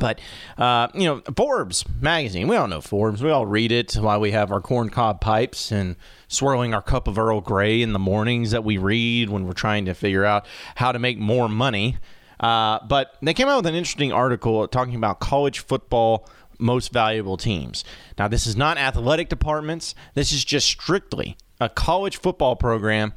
But, 0.00 0.18
uh, 0.56 0.88
you 0.94 1.04
know, 1.04 1.22
Forbes 1.36 1.84
magazine, 2.00 2.48
we 2.48 2.56
all 2.56 2.66
know 2.66 2.80
Forbes. 2.80 3.22
We 3.22 3.30
all 3.30 3.46
read 3.46 3.70
it 3.70 3.92
while 3.94 4.18
we 4.18 4.32
have 4.32 4.50
our 4.50 4.60
corncob 4.60 5.20
pipes 5.20 5.70
and 5.70 5.94
swirling 6.26 6.74
our 6.74 6.82
cup 6.82 7.06
of 7.06 7.18
Earl 7.18 7.42
Grey 7.42 7.82
in 7.82 7.92
the 7.92 7.98
mornings 7.98 8.50
that 8.50 8.64
we 8.64 8.78
read 8.78 9.28
when 9.28 9.46
we're 9.46 9.52
trying 9.52 9.84
to 9.84 9.94
figure 9.94 10.24
out 10.24 10.46
how 10.76 10.90
to 10.90 10.98
make 10.98 11.18
more 11.18 11.48
money. 11.48 11.98
Uh, 12.40 12.78
but 12.88 13.16
they 13.20 13.34
came 13.34 13.46
out 13.46 13.58
with 13.58 13.66
an 13.66 13.74
interesting 13.74 14.10
article 14.10 14.66
talking 14.66 14.94
about 14.94 15.20
college 15.20 15.60
football 15.60 16.26
most 16.58 16.92
valuable 16.92 17.36
teams. 17.36 17.84
Now, 18.18 18.28
this 18.28 18.46
is 18.46 18.56
not 18.56 18.78
athletic 18.78 19.28
departments, 19.28 19.94
this 20.14 20.32
is 20.32 20.44
just 20.44 20.66
strictly 20.66 21.36
a 21.60 21.68
college 21.68 22.16
football 22.16 22.56
program 22.56 23.12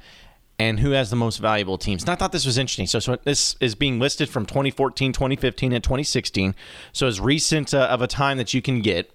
and 0.59 0.79
who 0.79 0.91
has 0.91 1.09
the 1.09 1.15
most 1.15 1.37
valuable 1.37 1.77
teams. 1.77 2.03
And 2.03 2.09
I 2.09 2.15
thought 2.15 2.31
this 2.31 2.45
was 2.45 2.57
interesting. 2.57 2.87
So, 2.87 2.99
so 2.99 3.17
this 3.23 3.55
is 3.59 3.75
being 3.75 3.99
listed 3.99 4.29
from 4.29 4.45
2014, 4.45 5.11
2015, 5.11 5.73
and 5.73 5.83
2016. 5.83 6.55
So 6.91 7.07
as 7.07 7.19
recent 7.19 7.73
uh, 7.73 7.87
of 7.89 8.01
a 8.01 8.07
time 8.07 8.37
that 8.37 8.53
you 8.53 8.61
can 8.61 8.81
get. 8.81 9.11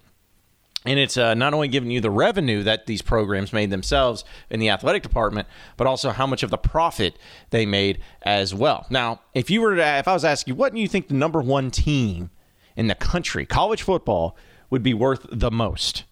And 0.84 0.98
it's 0.98 1.16
uh, 1.16 1.34
not 1.34 1.54
only 1.54 1.68
giving 1.68 1.90
you 1.90 2.00
the 2.00 2.10
revenue 2.10 2.62
that 2.62 2.86
these 2.86 3.02
programs 3.02 3.52
made 3.52 3.70
themselves 3.70 4.24
in 4.48 4.60
the 4.60 4.70
athletic 4.70 5.02
department, 5.02 5.48
but 5.76 5.86
also 5.86 6.10
how 6.10 6.26
much 6.26 6.42
of 6.42 6.50
the 6.50 6.56
profit 6.56 7.18
they 7.50 7.66
made 7.66 8.00
as 8.22 8.54
well. 8.54 8.86
Now, 8.88 9.20
if 9.34 9.50
you 9.50 9.60
were 9.60 9.74
to, 9.74 9.98
if 9.98 10.08
I 10.08 10.14
was 10.14 10.24
asking 10.24 10.52
you, 10.52 10.56
what 10.56 10.72
do 10.72 10.80
you 10.80 10.88
think 10.88 11.08
the 11.08 11.14
number 11.14 11.40
one 11.40 11.70
team 11.70 12.30
in 12.76 12.86
the 12.86 12.94
country, 12.94 13.44
college 13.44 13.82
football, 13.82 14.36
would 14.70 14.82
be 14.82 14.94
worth 14.94 15.26
the 15.30 15.50
most? 15.50 16.04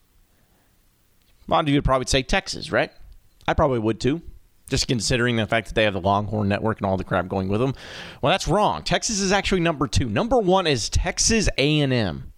Of 1.49 1.69
you 1.69 1.77
would 1.77 1.85
probably 1.85 2.07
say 2.07 2.23
Texas, 2.23 2.73
right? 2.73 2.91
I 3.49 3.55
probably 3.55 3.79
would 3.79 4.01
too 4.01 4.23
just 4.69 4.89
considering 4.89 5.37
the 5.37 5.47
fact 5.47 5.69
that 5.69 5.75
they 5.75 5.85
have 5.85 5.95
the 5.95 6.01
Longhorn 6.01 6.49
Network 6.49 6.79
and 6.79 6.87
all 6.87 6.97
the 6.97 7.05
crap 7.05 7.29
going 7.29 7.49
with 7.49 7.61
them. 7.61 7.75
Well, 8.21 8.33
that's 8.33 8.49
wrong. 8.49 8.83
Texas 8.83 9.21
is 9.21 9.33
actually 9.33 9.61
number 9.61 9.87
two. 9.87 10.09
Number 10.09 10.39
one 10.39 10.67
is 10.67 10.89
Texas 10.89 11.49
A&M. 11.57 12.33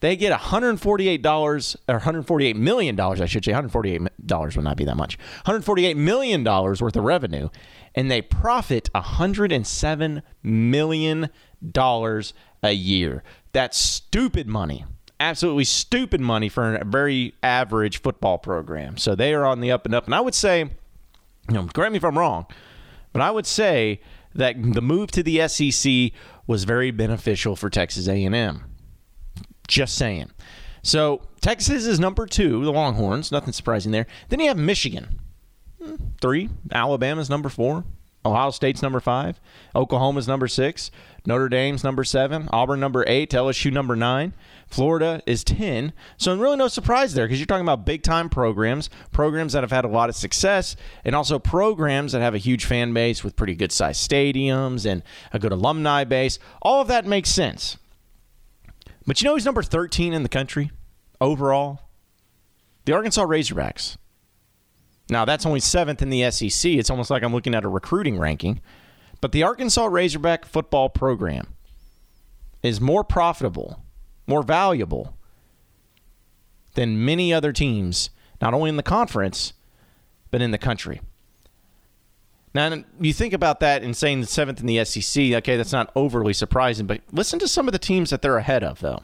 They 0.00 0.16
get 0.16 0.32
$148 0.36 1.76
or 1.88 2.00
$148 2.00 2.56
million, 2.56 2.98
I 2.98 3.26
should 3.26 3.44
say. 3.44 3.52
$148 3.52 4.56
would 4.56 4.64
not 4.64 4.76
be 4.76 4.84
that 4.84 4.96
much. 4.96 5.16
$148 5.46 5.96
million 5.96 6.42
worth 6.44 6.80
of 6.80 6.96
revenue, 6.96 7.48
and 7.94 8.10
they 8.10 8.20
profit 8.20 8.90
$107 8.94 10.22
million 10.42 11.30
a 12.64 12.72
year. 12.72 13.22
That's 13.52 13.78
stupid 13.78 14.48
money 14.48 14.84
absolutely 15.22 15.64
stupid 15.64 16.20
money 16.20 16.48
for 16.48 16.74
a 16.74 16.84
very 16.84 17.34
average 17.42 18.02
football 18.02 18.38
program. 18.38 18.96
So 18.96 19.14
they 19.14 19.32
are 19.34 19.44
on 19.44 19.60
the 19.60 19.70
up 19.70 19.86
and 19.86 19.94
up. 19.94 20.06
And 20.06 20.14
I 20.14 20.20
would 20.20 20.34
say 20.34 20.70
you 21.48 21.54
know, 21.54 21.66
correct 21.66 21.92
me 21.92 21.96
if 21.96 22.04
I'm 22.04 22.18
wrong, 22.18 22.46
but 23.12 23.22
I 23.22 23.30
would 23.30 23.46
say 23.46 24.00
that 24.34 24.56
the 24.60 24.82
move 24.82 25.10
to 25.12 25.22
the 25.22 25.46
SEC 25.48 26.12
was 26.46 26.64
very 26.64 26.90
beneficial 26.90 27.56
for 27.56 27.68
Texas 27.68 28.08
A&M. 28.08 28.64
Just 29.68 29.96
saying. 29.96 30.30
So 30.82 31.22
Texas 31.40 31.86
is 31.86 32.00
number 32.00 32.26
two, 32.26 32.64
the 32.64 32.72
Longhorns. 32.72 33.30
Nothing 33.30 33.52
surprising 33.52 33.92
there. 33.92 34.06
Then 34.28 34.40
you 34.40 34.48
have 34.48 34.56
Michigan, 34.56 35.20
hmm, 35.82 35.96
three. 36.20 36.48
Alabama's 36.72 37.30
number 37.30 37.48
four. 37.48 37.84
Ohio 38.24 38.50
State's 38.50 38.82
number 38.82 39.00
five. 39.00 39.40
Oklahoma's 39.74 40.28
number 40.28 40.46
six. 40.46 40.90
Notre 41.26 41.48
Dame's 41.48 41.82
number 41.82 42.04
seven. 42.04 42.48
Auburn 42.52 42.80
number 42.80 43.04
eight. 43.06 43.30
LSU 43.30 43.72
number 43.72 43.96
nine. 43.96 44.32
Florida 44.68 45.22
is 45.26 45.44
10. 45.44 45.92
So, 46.16 46.36
really, 46.36 46.56
no 46.56 46.68
surprise 46.68 47.14
there 47.14 47.26
because 47.26 47.38
you're 47.38 47.46
talking 47.46 47.64
about 47.64 47.84
big 47.84 48.02
time 48.02 48.28
programs, 48.28 48.88
programs 49.10 49.52
that 49.52 49.62
have 49.62 49.70
had 49.70 49.84
a 49.84 49.88
lot 49.88 50.08
of 50.08 50.16
success, 50.16 50.76
and 51.04 51.14
also 51.14 51.38
programs 51.38 52.12
that 52.12 52.20
have 52.22 52.34
a 52.34 52.38
huge 52.38 52.64
fan 52.64 52.94
base 52.94 53.22
with 53.22 53.36
pretty 53.36 53.54
good 53.54 53.70
sized 53.70 54.08
stadiums 54.08 54.86
and 54.90 55.02
a 55.32 55.38
good 55.38 55.52
alumni 55.52 56.04
base. 56.04 56.38
All 56.62 56.80
of 56.80 56.88
that 56.88 57.06
makes 57.06 57.28
sense. 57.28 57.76
But 59.06 59.20
you 59.20 59.26
know 59.26 59.34
who's 59.34 59.44
number 59.44 59.62
13 59.62 60.12
in 60.12 60.22
the 60.22 60.28
country 60.28 60.70
overall? 61.20 61.80
The 62.84 62.94
Arkansas 62.94 63.24
Razorbacks. 63.24 63.96
Now, 65.12 65.26
that's 65.26 65.44
only 65.44 65.60
seventh 65.60 66.00
in 66.00 66.08
the 66.08 66.30
SEC. 66.30 66.72
It's 66.72 66.88
almost 66.88 67.10
like 67.10 67.22
I'm 67.22 67.34
looking 67.34 67.54
at 67.54 67.64
a 67.64 67.68
recruiting 67.68 68.18
ranking. 68.18 68.60
But 69.20 69.32
the 69.32 69.42
Arkansas 69.42 69.84
Razorback 69.84 70.46
football 70.46 70.88
program 70.88 71.54
is 72.62 72.80
more 72.80 73.04
profitable, 73.04 73.84
more 74.26 74.42
valuable 74.42 75.16
than 76.74 77.04
many 77.04 77.32
other 77.32 77.52
teams, 77.52 78.08
not 78.40 78.54
only 78.54 78.70
in 78.70 78.76
the 78.76 78.82
conference, 78.82 79.52
but 80.30 80.40
in 80.40 80.50
the 80.50 80.58
country. 80.58 81.02
Now, 82.54 82.82
you 82.98 83.12
think 83.12 83.34
about 83.34 83.60
that 83.60 83.82
and 83.82 83.94
saying 83.94 84.24
seventh 84.24 84.60
in 84.60 84.66
the 84.66 84.82
SEC, 84.84 85.22
okay, 85.34 85.56
that's 85.56 85.72
not 85.72 85.92
overly 85.94 86.32
surprising, 86.32 86.86
but 86.86 87.02
listen 87.12 87.38
to 87.38 87.48
some 87.48 87.68
of 87.68 87.72
the 87.72 87.78
teams 87.78 88.10
that 88.10 88.22
they're 88.22 88.38
ahead 88.38 88.64
of, 88.64 88.80
though 88.80 89.02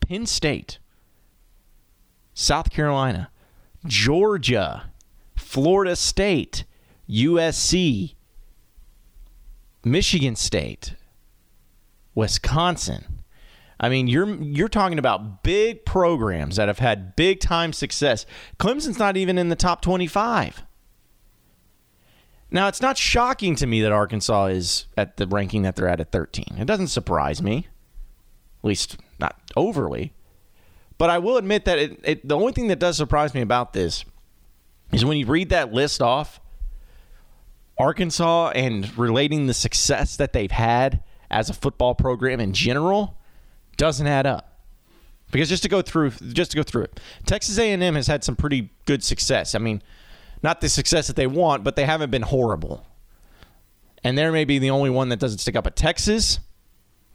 Penn 0.00 0.26
State, 0.26 0.78
South 2.34 2.70
Carolina, 2.70 3.30
Georgia, 3.86 4.90
Florida 5.36 5.96
State, 5.96 6.64
USC, 7.08 8.14
Michigan 9.84 10.36
State, 10.36 10.94
Wisconsin. 12.14 13.22
I 13.78 13.88
mean, 13.88 14.08
you're 14.08 14.34
you're 14.42 14.68
talking 14.68 14.98
about 14.98 15.42
big 15.42 15.84
programs 15.84 16.56
that 16.56 16.68
have 16.68 16.78
had 16.78 17.14
big 17.14 17.40
time 17.40 17.72
success. 17.72 18.24
Clemson's 18.58 18.98
not 18.98 19.16
even 19.16 19.38
in 19.38 19.48
the 19.48 19.56
top 19.56 19.82
25. 19.82 20.62
Now, 22.50 22.68
it's 22.68 22.80
not 22.80 22.96
shocking 22.96 23.56
to 23.56 23.66
me 23.66 23.82
that 23.82 23.92
Arkansas 23.92 24.46
is 24.46 24.86
at 24.96 25.16
the 25.16 25.26
ranking 25.26 25.62
that 25.62 25.76
they're 25.76 25.88
at 25.88 26.00
at 26.00 26.12
13. 26.12 26.56
It 26.58 26.64
doesn't 26.64 26.88
surprise 26.88 27.42
me, 27.42 27.66
at 28.60 28.64
least 28.64 28.98
not 29.18 29.36
overly. 29.56 30.12
But 30.98 31.10
I 31.10 31.18
will 31.18 31.36
admit 31.36 31.64
that 31.66 31.78
it, 31.78 32.00
it, 32.04 32.28
the 32.28 32.36
only 32.36 32.52
thing 32.52 32.68
that 32.68 32.78
does 32.78 32.96
surprise 32.96 33.34
me 33.34 33.42
about 33.42 33.72
this 33.72 34.04
is 34.92 35.04
when 35.04 35.18
you 35.18 35.26
read 35.26 35.50
that 35.50 35.72
list 35.72 36.00
off, 36.00 36.40
Arkansas 37.78 38.52
and 38.54 38.96
relating 38.96 39.46
the 39.46 39.54
success 39.54 40.16
that 40.16 40.32
they've 40.32 40.50
had 40.50 41.02
as 41.30 41.50
a 41.50 41.54
football 41.54 41.94
program 41.94 42.40
in 42.40 42.52
general 42.52 43.18
doesn't 43.76 44.06
add 44.06 44.26
up. 44.26 44.60
Because 45.30 45.48
just 45.48 45.64
to 45.64 45.68
go 45.68 45.82
through, 45.82 46.10
just 46.10 46.52
to 46.52 46.56
go 46.56 46.62
through 46.62 46.84
it, 46.84 47.00
Texas 47.26 47.58
A&M 47.58 47.94
has 47.94 48.06
had 48.06 48.24
some 48.24 48.36
pretty 48.36 48.70
good 48.86 49.02
success. 49.02 49.54
I 49.54 49.58
mean, 49.58 49.82
not 50.42 50.60
the 50.60 50.68
success 50.68 51.08
that 51.08 51.16
they 51.16 51.26
want, 51.26 51.64
but 51.64 51.76
they 51.76 51.84
haven't 51.84 52.10
been 52.10 52.22
horrible. 52.22 52.86
And 54.04 54.16
there 54.16 54.30
may 54.30 54.44
be 54.44 54.58
the 54.58 54.70
only 54.70 54.88
one 54.88 55.08
that 55.08 55.18
doesn't 55.18 55.38
stick 55.38 55.56
up 55.56 55.66
at 55.66 55.74
Texas 55.74 56.38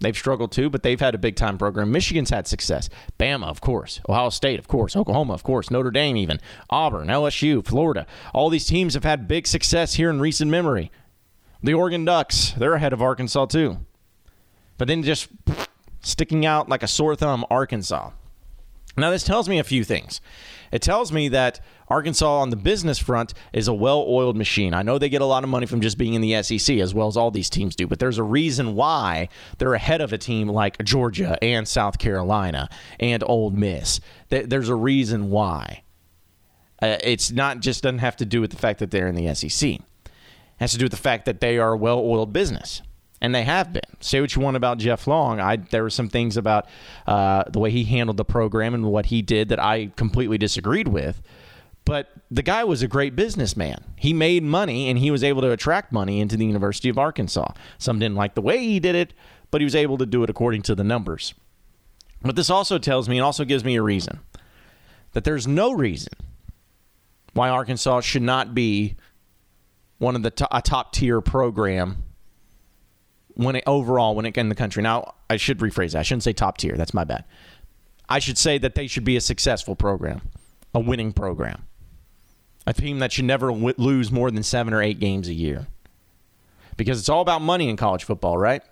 They've 0.01 0.17
struggled 0.17 0.51
too, 0.51 0.69
but 0.69 0.81
they've 0.81 0.99
had 0.99 1.15
a 1.15 1.19
big 1.19 1.35
time 1.35 1.57
program. 1.57 1.91
Michigan's 1.91 2.31
had 2.31 2.47
success. 2.47 2.89
Bama, 3.19 3.45
of 3.45 3.61
course. 3.61 4.01
Ohio 4.09 4.29
State, 4.29 4.59
of 4.59 4.67
course. 4.67 4.95
Oklahoma, 4.95 5.33
of 5.33 5.43
course. 5.43 5.69
Notre 5.69 5.91
Dame, 5.91 6.17
even. 6.17 6.39
Auburn, 6.69 7.07
LSU, 7.07 7.63
Florida. 7.63 8.07
All 8.33 8.49
these 8.49 8.65
teams 8.65 8.95
have 8.95 9.03
had 9.03 9.27
big 9.27 9.45
success 9.45 9.93
here 9.93 10.09
in 10.09 10.19
recent 10.19 10.49
memory. 10.49 10.91
The 11.63 11.75
Oregon 11.75 12.03
Ducks, 12.03 12.53
they're 12.57 12.73
ahead 12.73 12.93
of 12.93 13.01
Arkansas 13.01 13.45
too. 13.45 13.77
But 14.79 14.87
then 14.87 15.03
just 15.03 15.29
sticking 16.01 16.45
out 16.45 16.67
like 16.67 16.81
a 16.81 16.87
sore 16.87 17.15
thumb, 17.15 17.45
Arkansas. 17.51 18.09
Now, 18.97 19.11
this 19.11 19.23
tells 19.23 19.47
me 19.47 19.59
a 19.59 19.63
few 19.63 19.83
things. 19.83 20.19
It 20.71 20.81
tells 20.81 21.11
me 21.11 21.29
that 21.29 21.59
Arkansas 21.87 22.39
on 22.39 22.49
the 22.49 22.55
business 22.55 22.97
front 22.97 23.33
is 23.53 23.67
a 23.67 23.73
well 23.73 24.05
oiled 24.07 24.37
machine. 24.37 24.73
I 24.73 24.81
know 24.81 24.97
they 24.97 25.09
get 25.09 25.21
a 25.21 25.25
lot 25.25 25.43
of 25.43 25.49
money 25.49 25.65
from 25.65 25.81
just 25.81 25.97
being 25.97 26.13
in 26.13 26.21
the 26.21 26.41
SEC, 26.43 26.77
as 26.77 26.93
well 26.93 27.07
as 27.07 27.17
all 27.17 27.31
these 27.31 27.49
teams 27.49 27.75
do, 27.75 27.87
but 27.87 27.99
there's 27.99 28.17
a 28.17 28.23
reason 28.23 28.75
why 28.75 29.29
they're 29.57 29.73
ahead 29.73 30.01
of 30.01 30.13
a 30.13 30.17
team 30.17 30.47
like 30.47 30.83
Georgia 30.83 31.37
and 31.43 31.67
South 31.67 31.97
Carolina 31.97 32.69
and 32.99 33.23
Ole 33.25 33.51
Miss. 33.51 33.99
There's 34.29 34.69
a 34.69 34.75
reason 34.75 35.29
why. 35.29 35.83
Uh, 36.81 36.97
it's 37.03 37.31
not 37.31 37.59
just 37.59 37.83
doesn't 37.83 37.99
have 37.99 38.17
to 38.17 38.25
do 38.25 38.41
with 38.41 38.51
the 38.51 38.57
fact 38.57 38.79
that 38.79 38.89
they're 38.89 39.07
in 39.07 39.15
the 39.15 39.33
SEC. 39.35 39.69
It 39.71 39.81
has 40.57 40.71
to 40.71 40.77
do 40.77 40.85
with 40.85 40.91
the 40.91 40.97
fact 40.97 41.25
that 41.25 41.41
they 41.41 41.57
are 41.57 41.73
a 41.73 41.77
well 41.77 41.99
oiled 41.99 42.33
business 42.33 42.81
and 43.21 43.33
they 43.33 43.43
have 43.43 43.71
been. 43.71 43.81
Say 43.99 44.19
what 44.19 44.35
you 44.35 44.41
want 44.41 44.57
about 44.57 44.79
Jeff 44.79 45.07
Long. 45.07 45.39
I 45.39 45.57
there 45.57 45.83
were 45.83 45.89
some 45.89 46.09
things 46.09 46.37
about 46.37 46.67
uh, 47.05 47.43
the 47.47 47.59
way 47.59 47.71
he 47.71 47.83
handled 47.83 48.17
the 48.17 48.25
program 48.25 48.73
and 48.73 48.85
what 48.85 49.07
he 49.07 49.21
did 49.21 49.49
that 49.49 49.59
I 49.59 49.91
completely 49.95 50.37
disagreed 50.37 50.87
with. 50.87 51.21
But 51.85 52.11
the 52.29 52.43
guy 52.43 52.63
was 52.63 52.81
a 52.81 52.87
great 52.87 53.15
businessman. 53.15 53.83
He 53.95 54.13
made 54.13 54.43
money 54.43 54.89
and 54.89 54.99
he 54.99 55.11
was 55.11 55.23
able 55.23 55.41
to 55.41 55.51
attract 55.51 55.91
money 55.91 56.19
into 56.19 56.37
the 56.37 56.45
University 56.45 56.89
of 56.89 56.97
Arkansas. 56.97 57.53
Some 57.77 57.99
didn't 57.99 58.15
like 58.15 58.35
the 58.35 58.41
way 58.41 58.59
he 58.59 58.79
did 58.79 58.95
it, 58.95 59.13
but 59.49 59.61
he 59.61 59.65
was 59.65 59.75
able 59.75 59.97
to 59.97 60.05
do 60.05 60.23
it 60.23 60.29
according 60.29 60.61
to 60.63 60.75
the 60.75 60.83
numbers. 60.83 61.33
But 62.21 62.35
this 62.35 62.49
also 62.51 62.77
tells 62.77 63.09
me 63.09 63.17
and 63.17 63.25
also 63.25 63.45
gives 63.45 63.63
me 63.63 63.75
a 63.75 63.81
reason 63.81 64.19
that 65.13 65.23
there's 65.23 65.47
no 65.47 65.71
reason 65.71 66.13
why 67.33 67.49
Arkansas 67.49 68.01
should 68.01 68.21
not 68.21 68.53
be 68.53 68.95
one 69.97 70.15
of 70.15 70.23
the 70.23 70.31
to- 70.31 70.55
a 70.55 70.61
top 70.61 70.93
tier 70.93 71.19
program 71.19 72.03
when 73.35 73.55
it, 73.55 73.63
overall 73.67 74.15
when 74.15 74.25
it 74.25 74.37
in 74.37 74.49
the 74.49 74.55
country. 74.55 74.83
Now 74.83 75.15
I 75.29 75.37
should 75.37 75.59
rephrase 75.59 75.93
that. 75.93 75.99
I 75.99 76.03
shouldn't 76.03 76.23
say 76.23 76.33
top 76.33 76.57
tier. 76.57 76.75
That's 76.75 76.93
my 76.93 77.03
bad. 77.03 77.25
I 78.09 78.19
should 78.19 78.37
say 78.37 78.57
that 78.57 78.75
they 78.75 78.87
should 78.87 79.05
be 79.05 79.15
a 79.15 79.21
successful 79.21 79.75
program, 79.75 80.21
a 80.73 80.79
winning 80.79 81.13
program, 81.13 81.65
a 82.67 82.73
team 82.73 82.99
that 82.99 83.13
should 83.13 83.25
never 83.25 83.47
w- 83.47 83.73
lose 83.77 84.11
more 84.11 84.29
than 84.31 84.43
seven 84.43 84.73
or 84.73 84.81
eight 84.81 84.99
games 84.99 85.27
a 85.29 85.33
year, 85.33 85.67
because 86.75 86.99
it's 86.99 87.09
all 87.09 87.21
about 87.21 87.41
money 87.41 87.69
in 87.69 87.77
college 87.77 88.03
football, 88.03 88.37
right? 88.37 88.63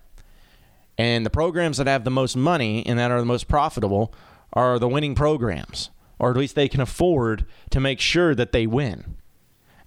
And 0.97 1.25
the 1.25 1.29
programs 1.29 1.77
that 1.77 1.87
have 1.87 2.03
the 2.03 2.11
most 2.11 2.35
money 2.35 2.85
and 2.85 2.99
that 2.99 3.11
are 3.11 3.19
the 3.19 3.25
most 3.25 3.47
profitable 3.47 4.13
are 4.51 4.77
the 4.77 4.89
winning 4.89 5.15
programs, 5.15 5.89
or 6.17 6.31
at 6.31 6.35
least 6.35 6.55
they 6.55 6.67
can 6.67 6.81
afford 6.81 7.45
to 7.69 7.79
make 7.79 8.01
sure 8.01 8.35
that 8.35 8.51
they 8.51 8.67
win. 8.67 9.15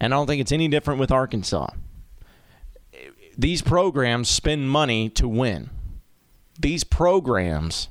And 0.01 0.15
I 0.15 0.17
don't 0.17 0.27
think 0.27 0.41
it's 0.41 0.53
any 0.53 0.69
different 0.69 0.99
with 0.99 1.13
Arkansas. 1.13 1.69
These 3.37 3.63
programs 3.63 4.29
spend 4.29 4.69
money 4.69 5.09
to 5.11 5.29
win. 5.29 5.71
These 6.59 6.85
programs 6.85 7.89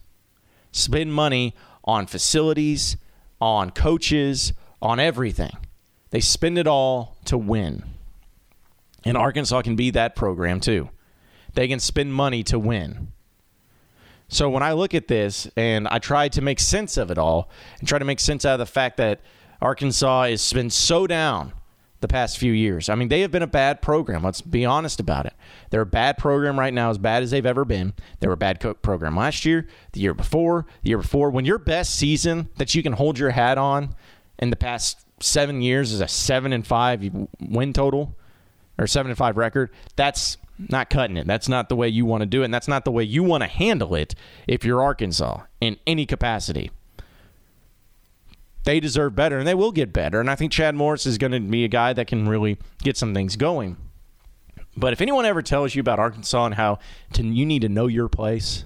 spend 0.71 1.13
money 1.13 1.55
on 1.83 2.05
facilities, 2.05 2.97
on 3.39 3.71
coaches, 3.71 4.53
on 4.81 4.99
everything. 4.99 5.55
They 6.11 6.19
spend 6.19 6.57
it 6.57 6.67
all 6.67 7.17
to 7.25 7.37
win. 7.37 7.83
And 9.03 9.17
Arkansas 9.17 9.63
can 9.63 9.75
be 9.75 9.89
that 9.91 10.15
program 10.15 10.59
too. 10.59 10.89
They 11.53 11.67
can 11.67 11.79
spend 11.79 12.13
money 12.13 12.43
to 12.43 12.59
win. 12.59 13.11
So 14.27 14.49
when 14.49 14.63
I 14.63 14.71
look 14.73 14.93
at 14.93 15.07
this 15.07 15.49
and 15.57 15.87
I 15.87 15.99
try 15.99 16.29
to 16.29 16.41
make 16.41 16.59
sense 16.59 16.97
of 16.97 17.11
it 17.11 17.17
all 17.17 17.49
and 17.79 17.87
try 17.87 17.99
to 17.99 18.05
make 18.05 18.19
sense 18.19 18.45
out 18.45 18.53
of 18.53 18.59
the 18.59 18.65
fact 18.65 18.97
that 18.97 19.21
Arkansas 19.61 20.27
has 20.27 20.53
been 20.53 20.69
so 20.69 21.07
down 21.07 21.53
the 22.01 22.07
past 22.07 22.37
few 22.37 22.51
years. 22.51 22.89
I 22.89 22.95
mean, 22.95 23.07
they 23.07 23.21
have 23.21 23.31
been 23.31 23.43
a 23.43 23.47
bad 23.47 23.81
program. 23.81 24.23
Let's 24.23 24.41
be 24.41 24.65
honest 24.65 24.99
about 24.99 25.25
it. 25.25 25.33
They're 25.69 25.81
a 25.81 25.85
bad 25.85 26.17
program 26.17 26.59
right 26.59 26.73
now, 26.73 26.89
as 26.89 26.97
bad 26.97 27.23
as 27.23 27.31
they've 27.31 27.45
ever 27.45 27.63
been. 27.63 27.93
They 28.19 28.27
were 28.27 28.33
a 28.33 28.37
bad 28.37 28.59
program 28.81 29.15
last 29.15 29.45
year, 29.45 29.67
the 29.93 30.01
year 30.01 30.13
before, 30.13 30.65
the 30.81 30.89
year 30.89 30.97
before. 30.97 31.29
When 31.29 31.45
your 31.45 31.59
best 31.59 31.95
season 31.95 32.49
that 32.57 32.75
you 32.75 32.83
can 32.83 32.93
hold 32.93 33.17
your 33.17 33.29
hat 33.29 33.57
on 33.57 33.95
in 34.39 34.49
the 34.49 34.55
past 34.55 35.05
seven 35.19 35.61
years 35.61 35.93
is 35.93 36.01
a 36.01 36.07
seven 36.07 36.51
and 36.51 36.65
five 36.65 37.07
win 37.39 37.73
total 37.73 38.17
or 38.77 38.87
seven 38.87 39.11
and 39.11 39.17
five 39.17 39.37
record, 39.37 39.69
that's 39.95 40.37
not 40.69 40.89
cutting 40.89 41.17
it. 41.17 41.27
That's 41.27 41.49
not 41.49 41.69
the 41.69 41.75
way 41.75 41.87
you 41.87 42.05
want 42.05 42.21
to 42.21 42.27
do 42.27 42.41
it. 42.41 42.45
And 42.45 42.53
that's 42.53 42.67
not 42.67 42.85
the 42.85 42.91
way 42.91 43.03
you 43.03 43.23
want 43.23 43.43
to 43.43 43.47
handle 43.47 43.95
it 43.95 44.15
if 44.47 44.65
you're 44.65 44.81
Arkansas 44.81 45.41
in 45.59 45.77
any 45.87 46.05
capacity. 46.05 46.71
They 48.63 48.79
deserve 48.79 49.15
better 49.15 49.39
and 49.39 49.47
they 49.47 49.55
will 49.55 49.71
get 49.71 49.91
better. 49.91 50.19
And 50.19 50.29
I 50.29 50.35
think 50.35 50.51
Chad 50.51 50.75
Morris 50.75 51.05
is 51.05 51.17
going 51.17 51.31
to 51.31 51.39
be 51.39 51.63
a 51.63 51.69
guy 51.69 51.93
that 51.93 52.07
can 52.07 52.29
really 52.29 52.57
get 52.83 52.97
some 52.97 53.13
things 53.13 53.35
going. 53.35 53.77
But 54.77 54.93
if 54.93 55.01
anyone 55.01 55.25
ever 55.25 55.41
tells 55.41 55.75
you 55.75 55.81
about 55.81 55.99
Arkansas 55.99 56.45
and 56.45 56.55
how 56.55 56.79
to, 57.13 57.23
you 57.23 57.45
need 57.45 57.63
to 57.63 57.69
know 57.69 57.87
your 57.87 58.07
place, 58.07 58.63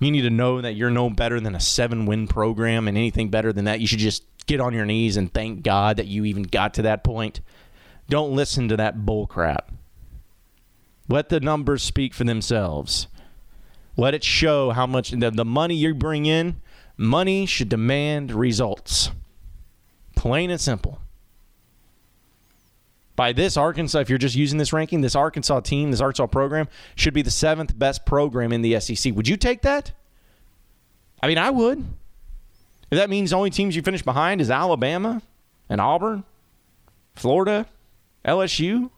you 0.00 0.10
need 0.10 0.22
to 0.22 0.30
know 0.30 0.60
that 0.60 0.74
you're 0.74 0.90
no 0.90 1.10
better 1.10 1.40
than 1.40 1.54
a 1.54 1.60
seven 1.60 2.06
win 2.06 2.26
program 2.26 2.88
and 2.88 2.96
anything 2.96 3.28
better 3.28 3.52
than 3.52 3.66
that, 3.66 3.80
you 3.80 3.86
should 3.86 3.98
just 3.98 4.24
get 4.46 4.60
on 4.60 4.74
your 4.74 4.86
knees 4.86 5.16
and 5.16 5.32
thank 5.32 5.62
God 5.62 5.96
that 5.96 6.06
you 6.06 6.24
even 6.24 6.42
got 6.42 6.74
to 6.74 6.82
that 6.82 7.04
point. 7.04 7.40
Don't 8.08 8.34
listen 8.34 8.68
to 8.68 8.76
that 8.76 9.04
bull 9.04 9.26
crap. 9.26 9.72
Let 11.08 11.28
the 11.28 11.40
numbers 11.40 11.82
speak 11.82 12.14
for 12.14 12.24
themselves. 12.24 13.08
Let 13.96 14.14
it 14.14 14.24
show 14.24 14.70
how 14.70 14.86
much 14.86 15.10
the, 15.10 15.30
the 15.30 15.44
money 15.44 15.74
you 15.74 15.94
bring 15.94 16.26
in, 16.26 16.60
money 16.96 17.46
should 17.46 17.68
demand 17.68 18.32
results. 18.32 19.10
Plain 20.14 20.50
and 20.50 20.60
simple. 20.60 21.00
By 23.16 23.32
this, 23.32 23.56
Arkansas, 23.56 24.00
if 24.00 24.10
you're 24.10 24.18
just 24.18 24.36
using 24.36 24.58
this 24.58 24.74
ranking, 24.74 25.00
this 25.00 25.16
Arkansas 25.16 25.60
team, 25.60 25.90
this 25.90 26.02
Arkansas 26.02 26.26
program, 26.26 26.68
should 26.94 27.14
be 27.14 27.22
the 27.22 27.30
seventh 27.30 27.78
best 27.78 28.04
program 28.04 28.52
in 28.52 28.60
the 28.60 28.78
SEC. 28.78 29.14
Would 29.14 29.26
you 29.26 29.38
take 29.38 29.62
that? 29.62 29.92
I 31.22 31.26
mean, 31.26 31.38
I 31.38 31.50
would. 31.50 31.78
If 32.90 32.98
that 32.98 33.08
means 33.08 33.30
the 33.30 33.36
only 33.36 33.50
teams 33.50 33.74
you 33.74 33.82
finish 33.82 34.02
behind 34.02 34.40
is 34.40 34.50
Alabama 34.50 35.22
and 35.68 35.80
Auburn, 35.80 36.24
Florida, 37.14 37.66
LSU, 38.24 38.90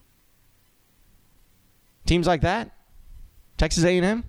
teams 2.06 2.26
like 2.26 2.40
that, 2.40 2.72
Texas 3.56 3.84
A&M, 3.84 4.24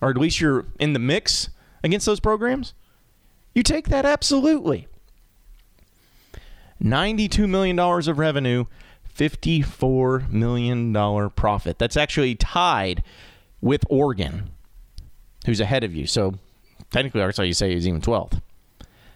or 0.00 0.10
at 0.10 0.16
least 0.16 0.40
you're 0.40 0.64
in 0.80 0.94
the 0.94 0.98
mix 0.98 1.50
against 1.84 2.06
those 2.06 2.18
programs, 2.18 2.72
you 3.54 3.62
take 3.62 3.88
that 3.88 4.04
absolutely. 4.04 4.88
$92 6.82 7.48
million 7.48 7.78
of 7.78 8.18
revenue, 8.18 8.64
$54 9.16 10.30
million 10.30 11.30
profit. 11.30 11.78
That's 11.78 11.96
actually 11.96 12.34
tied 12.34 13.02
with 13.60 13.84
Oregon, 13.88 14.50
who's 15.46 15.60
ahead 15.60 15.84
of 15.84 15.94
you. 15.94 16.06
So 16.06 16.34
technically, 16.90 17.20
Arkansas, 17.20 17.42
you 17.42 17.54
say, 17.54 17.72
is 17.72 17.86
even 17.86 18.00
12th. 18.00 18.40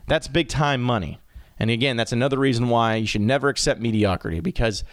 That's 0.06 0.28
big 0.28 0.48
time 0.48 0.82
money. 0.82 1.18
And 1.58 1.70
again, 1.70 1.96
that's 1.96 2.12
another 2.12 2.38
reason 2.38 2.68
why 2.68 2.96
you 2.96 3.06
should 3.06 3.22
never 3.22 3.48
accept 3.48 3.80
mediocrity 3.80 4.40
because 4.40 4.84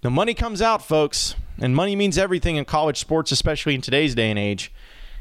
the 0.00 0.10
money 0.10 0.34
comes 0.34 0.62
out, 0.62 0.84
folks, 0.84 1.34
and 1.58 1.76
money 1.76 1.94
means 1.94 2.18
everything 2.18 2.56
in 2.56 2.64
college 2.64 2.98
sports, 2.98 3.30
especially 3.32 3.74
in 3.74 3.80
today's 3.80 4.14
day 4.14 4.30
and 4.30 4.38
age. 4.38 4.72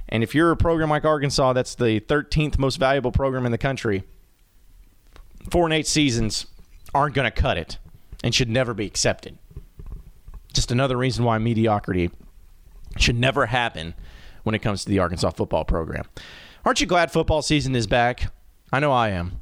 And 0.09 0.23
if 0.23 0.35
you're 0.35 0.51
a 0.51 0.57
program 0.57 0.89
like 0.89 1.05
Arkansas, 1.05 1.53
that's 1.53 1.75
the 1.75 1.99
13th 2.01 2.59
most 2.59 2.77
valuable 2.77 3.11
program 3.11 3.45
in 3.45 3.51
the 3.51 3.57
country, 3.57 4.03
four 5.49 5.65
and 5.65 5.73
eight 5.73 5.87
seasons 5.87 6.45
aren't 6.93 7.15
going 7.15 7.29
to 7.29 7.41
cut 7.41 7.57
it 7.57 7.77
and 8.23 8.33
should 8.33 8.49
never 8.49 8.73
be 8.73 8.85
accepted. 8.85 9.37
Just 10.53 10.71
another 10.71 10.97
reason 10.97 11.25
why 11.25 11.37
mediocrity 11.37 12.11
should 12.97 13.17
never 13.17 13.47
happen 13.47 13.93
when 14.43 14.55
it 14.55 14.59
comes 14.59 14.83
to 14.83 14.89
the 14.89 14.99
Arkansas 14.99 15.31
football 15.31 15.65
program. 15.65 16.05
Aren't 16.63 16.81
you 16.81 16.87
glad 16.87 17.11
football 17.11 17.41
season 17.41 17.75
is 17.75 17.87
back? 17.87 18.31
I 18.71 18.79
know 18.79 18.91
I 18.91 19.09
am. 19.09 19.41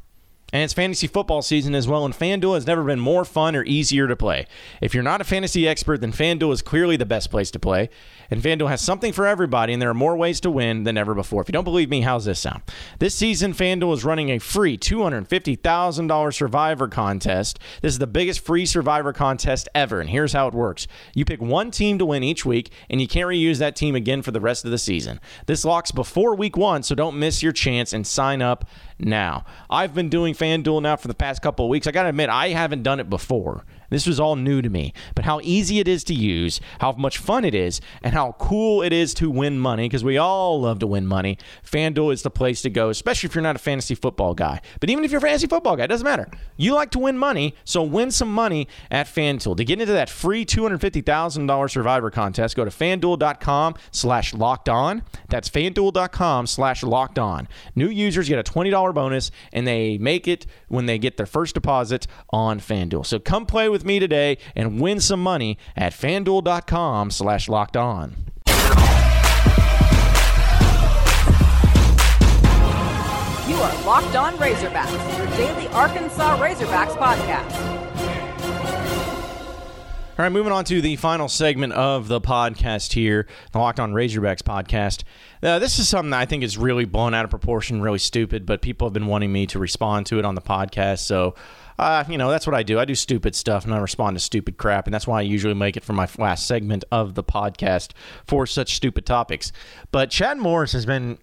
And 0.54 0.62
it's 0.62 0.72
fantasy 0.72 1.08
football 1.08 1.42
season 1.42 1.74
as 1.74 1.88
well, 1.88 2.06
and 2.06 2.14
FanDuel 2.14 2.54
has 2.54 2.68
never 2.68 2.84
been 2.84 3.00
more 3.00 3.26
fun 3.26 3.56
or 3.56 3.64
easier 3.64 4.08
to 4.08 4.16
play. 4.16 4.46
If 4.82 4.94
you're 4.94 5.02
not 5.02 5.20
a 5.20 5.24
fantasy 5.24 5.68
expert, 5.68 6.00
then 6.00 6.14
FanDuel 6.14 6.54
is 6.54 6.62
clearly 6.62 6.96
the 6.96 7.08
best 7.08 7.32
place 7.32 7.50
to 7.52 7.60
play. 7.60 7.90
And 8.30 8.42
FanDuel 8.42 8.70
has 8.70 8.80
something 8.80 9.14
for 9.14 9.26
everybody, 9.26 9.74
and 9.74 9.82
there 9.82 9.90
are 9.90 9.96
more 9.96 10.16
ways 10.16 10.40
to 10.42 10.52
win 10.52 10.84
than 10.84 10.96
ever 10.96 11.16
before. 11.16 11.42
If 11.42 11.50
you 11.50 11.54
don't 11.54 11.64
believe 11.64 11.90
me, 11.90 12.02
how's 12.02 12.26
this 12.26 12.40
sound? 12.40 12.62
This 13.00 13.16
season, 13.16 13.54
FanDuel 13.54 13.94
is 13.94 14.06
running 14.06 14.30
a 14.30 14.38
free 14.38 14.78
$250,000 14.78 16.34
Survivor 16.34 16.88
contest. 16.88 17.58
This 17.82 17.94
is 17.94 18.00
the 18.00 18.06
biggest 18.06 18.40
free 18.42 18.68
Survivor 18.68 19.12
contest 19.12 19.68
ever, 19.74 20.00
and 20.00 20.10
here's 20.10 20.34
how 20.34 20.48
it 20.48 20.54
works 20.54 20.88
you 21.16 21.26
pick 21.26 21.42
one 21.42 21.72
team 21.72 21.98
to 21.98 22.06
win 22.06 22.24
each 22.24 22.46
week, 22.46 22.72
and 22.92 23.02
you 23.02 23.08
can't 23.08 23.28
reuse 23.28 23.58
that 23.58 23.76
team 23.76 23.96
again 23.96 24.22
for 24.22 24.30
the 24.30 24.40
rest 24.40 24.66
of 24.66 24.72
the 24.72 24.78
season. 24.78 25.20
This 25.48 25.66
locks 25.66 25.92
before 25.92 26.36
week 26.36 26.56
one, 26.56 26.84
so 26.84 26.94
don't 26.94 27.18
miss 27.18 27.42
your 27.42 27.54
chance 27.54 27.92
and 27.92 28.06
sign 28.06 28.44
up 28.44 28.66
now. 29.00 29.46
I've 29.70 29.94
been 29.94 30.10
doing 30.10 30.34
FanDuel 30.34 30.82
now 30.82 30.96
for 30.96 31.08
the 31.08 31.14
past 31.14 31.42
couple 31.42 31.66
of 31.66 31.70
weeks. 31.70 31.88
I 31.88 31.92
got 31.92 32.04
to 32.04 32.10
admit, 32.10 32.30
I 32.30 32.50
haven't 32.50 32.84
done 32.84 33.00
it 33.00 33.10
before. 33.10 33.66
This 33.94 34.08
was 34.08 34.20
all 34.20 34.36
new 34.36 34.62
to 34.62 34.70
me. 34.70 34.94
But 35.16 35.26
how 35.26 35.40
easy 35.44 35.80
it 35.80 35.88
is 35.88 36.04
to 36.06 36.14
use, 36.14 36.60
how 36.80 36.94
much 36.94 37.18
fun 37.18 37.46
it 37.46 37.54
is, 37.54 37.80
and 38.02 38.14
how 38.14 38.36
cool 38.40 38.82
it 38.82 38.92
is 38.92 39.14
to 39.16 39.30
win 39.30 39.60
money, 39.60 39.86
because 39.86 40.04
we 40.04 40.18
all 40.18 40.62
love 40.62 40.80
to 40.80 40.88
win 40.88 41.06
money. 41.06 41.38
FanDuel 41.64 42.12
is 42.12 42.24
the 42.24 42.32
place 42.32 42.62
to 42.64 42.70
go, 42.70 42.90
especially 42.90 43.28
if 43.28 43.36
you're 43.36 43.44
not 43.44 43.56
a 43.56 43.60
fantasy 43.60 43.96
football 43.96 44.34
guy. 44.34 44.62
But 44.80 44.90
even 44.90 45.04
if 45.04 45.12
you're 45.12 45.20
a 45.20 45.22
fantasy 45.22 45.48
football 45.48 45.76
guy, 45.76 45.84
it 45.84 45.88
doesn't 45.88 46.06
matter. 46.06 46.30
You 46.58 46.74
like 46.74 46.90
to 46.92 47.00
win 47.00 47.18
money, 47.18 47.56
so 47.64 47.84
win 47.84 48.12
some 48.12 48.34
money 48.34 48.68
at 48.90 49.06
FanDuel. 49.06 49.58
To 49.58 49.64
get 49.64 49.80
into 49.80 49.94
that 49.94 50.10
free 50.10 50.46
$250,000 50.46 51.72
Survivor 51.72 52.10
contest, 52.10 52.56
go 52.56 52.66
to 52.66 52.72
FanDuel.com 52.72 53.76
slash 53.92 54.34
locked 54.34 54.70
on. 54.70 55.04
That's 55.30 55.50
FanDuel.com 55.50 56.48
slash 56.48 56.84
locked 56.84 57.20
on. 57.20 57.48
New 57.76 57.90
users 57.90 58.28
get 58.28 58.40
a 58.40 58.52
$20 58.52 58.94
bonus, 58.94 59.32
and 59.52 59.68
they 59.68 59.98
make 59.98 60.28
it 60.28 60.46
when 60.68 60.88
they 60.88 60.98
get 60.98 61.18
their 61.18 61.26
first 61.26 61.54
deposit 61.54 62.08
on 62.32 62.60
FanDuel. 62.60 63.06
So 63.06 63.20
come 63.20 63.46
play 63.46 63.70
with 63.70 63.83
me 63.86 64.00
today 64.00 64.38
and 64.56 64.80
win 64.80 65.00
some 65.00 65.22
money 65.22 65.58
at 65.76 65.94
FanDuel.com 65.94 67.12
slash 67.12 67.50
locked 67.50 67.78
on. 67.78 68.16
You 73.46 73.56
are 73.56 73.86
Locked 73.86 74.16
On 74.16 74.34
Razorbacks, 74.38 75.18
your 75.18 75.28
daily 75.38 75.68
Arkansas 75.70 76.38
Razorbacks 76.38 76.96
podcast. 76.98 77.83
All 80.16 80.22
right, 80.22 80.32
moving 80.32 80.52
on 80.52 80.64
to 80.66 80.80
the 80.80 80.96
final 80.98 81.28
segment 81.28 81.74
of 81.74 82.08
the 82.08 82.22
podcast 82.22 82.94
here, 82.94 83.26
the 83.52 83.58
Locked 83.58 83.80
On 83.80 83.94
Razorbacks 83.94 84.44
podcast. 84.44 85.02
Uh, 85.42 85.58
this 85.58 85.80
is 85.80 85.90
something 85.90 86.14
I 86.14 86.28
think 86.28 86.44
is 86.44 86.56
really 86.56 86.86
blown 86.86 87.16
out 87.16 87.26
of 87.26 87.32
proportion, 87.32 87.82
really 87.82 87.98
stupid, 87.98 88.46
but 88.46 88.62
people 88.62 88.86
have 88.86 88.94
been 88.94 89.08
wanting 89.08 89.32
me 89.32 89.48
to 89.48 89.58
respond 89.58 90.06
to 90.06 90.20
it 90.20 90.26
on 90.26 90.36
the 90.36 90.42
podcast. 90.42 91.00
So, 91.00 91.34
uh, 91.80 92.04
you 92.08 92.20
know, 92.20 92.30
that's 92.30 92.46
what 92.46 92.56
I 92.56 92.62
do. 92.62 92.78
I 92.78 92.86
do 92.86 92.94
stupid 92.94 93.34
stuff 93.34 93.66
and 93.66 93.74
I 93.74 93.80
respond 93.80 94.16
to 94.16 94.20
stupid 94.20 94.58
crap. 94.58 94.86
And 94.86 94.94
that's 94.94 95.08
why 95.08 95.18
I 95.18 95.24
usually 95.24 95.56
make 95.56 95.78
it 95.78 95.84
for 95.84 95.94
my 95.94 96.08
last 96.20 96.46
segment 96.46 96.84
of 96.92 97.16
the 97.16 97.24
podcast 97.24 97.94
for 98.28 98.46
such 98.46 98.76
stupid 98.76 99.08
topics. 99.08 99.52
But 99.92 100.12
Chad 100.12 100.38
Morris 100.38 100.74
has 100.74 100.86
been 100.86 101.18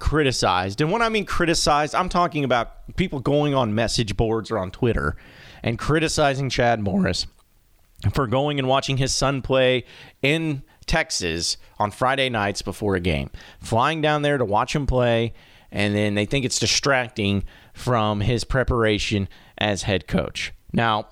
criticized. 0.00 0.80
And 0.80 0.90
when 0.90 1.00
I 1.00 1.10
mean 1.10 1.26
criticized, 1.26 1.94
I'm 1.94 2.08
talking 2.08 2.42
about 2.42 2.96
people 2.96 3.20
going 3.20 3.54
on 3.54 3.72
message 3.72 4.16
boards 4.16 4.50
or 4.50 4.58
on 4.58 4.72
Twitter 4.72 5.14
and 5.62 5.78
criticizing 5.78 6.50
Chad 6.50 6.80
Morris 6.80 7.28
for 8.14 8.26
going 8.26 8.58
and 8.58 8.68
watching 8.68 8.96
his 8.96 9.14
son 9.14 9.42
play 9.42 9.84
in 10.22 10.62
Texas 10.86 11.56
on 11.78 11.90
Friday 11.90 12.28
nights 12.28 12.62
before 12.62 12.94
a 12.96 13.00
game, 13.00 13.30
flying 13.60 14.00
down 14.00 14.22
there 14.22 14.38
to 14.38 14.44
watch 14.44 14.74
him 14.74 14.86
play, 14.86 15.32
and 15.70 15.94
then 15.94 16.14
they 16.14 16.26
think 16.26 16.44
it's 16.44 16.58
distracting 16.58 17.44
from 17.72 18.20
his 18.20 18.44
preparation 18.44 19.28
as 19.58 19.82
head 19.84 20.06
coach. 20.06 20.52
Now, 20.72 21.08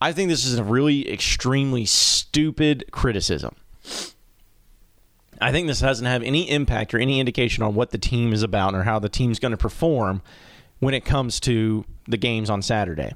I 0.00 0.12
think 0.12 0.28
this 0.28 0.44
is 0.44 0.58
a 0.58 0.64
really 0.64 1.10
extremely 1.10 1.84
stupid 1.84 2.84
criticism. 2.92 3.56
I 5.40 5.52
think 5.52 5.66
this 5.66 5.80
doesn't 5.80 6.06
have 6.06 6.22
any 6.22 6.50
impact 6.50 6.94
or 6.94 6.98
any 6.98 7.20
indication 7.20 7.62
on 7.62 7.74
what 7.74 7.90
the 7.90 7.98
team 7.98 8.32
is 8.32 8.42
about 8.42 8.74
or 8.74 8.84
how 8.84 8.98
the 8.98 9.08
team's 9.08 9.38
going 9.38 9.52
to 9.52 9.58
perform 9.58 10.22
when 10.78 10.94
it 10.94 11.04
comes 11.04 11.40
to 11.40 11.84
the 12.06 12.16
games 12.16 12.50
on 12.50 12.62
Saturday. 12.62 13.12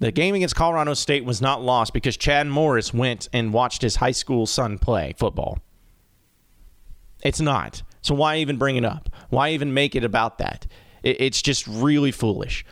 The 0.00 0.10
game 0.10 0.34
against 0.34 0.56
Colorado 0.56 0.94
State 0.94 1.24
was 1.24 1.40
not 1.42 1.62
lost 1.62 1.92
because 1.92 2.16
Chad 2.16 2.46
Morris 2.46 2.92
went 2.92 3.28
and 3.32 3.52
watched 3.52 3.82
his 3.82 3.96
high 3.96 4.10
school 4.10 4.46
son 4.46 4.78
play 4.78 5.14
football. 5.18 5.58
It's 7.22 7.40
not. 7.40 7.82
So 8.00 8.14
why 8.14 8.38
even 8.38 8.56
bring 8.56 8.76
it 8.76 8.84
up? 8.84 9.10
Why 9.28 9.50
even 9.50 9.74
make 9.74 9.94
it 9.94 10.02
about 10.02 10.38
that? 10.38 10.66
It's 11.02 11.42
just 11.42 11.66
really 11.66 12.12
foolish. 12.12 12.64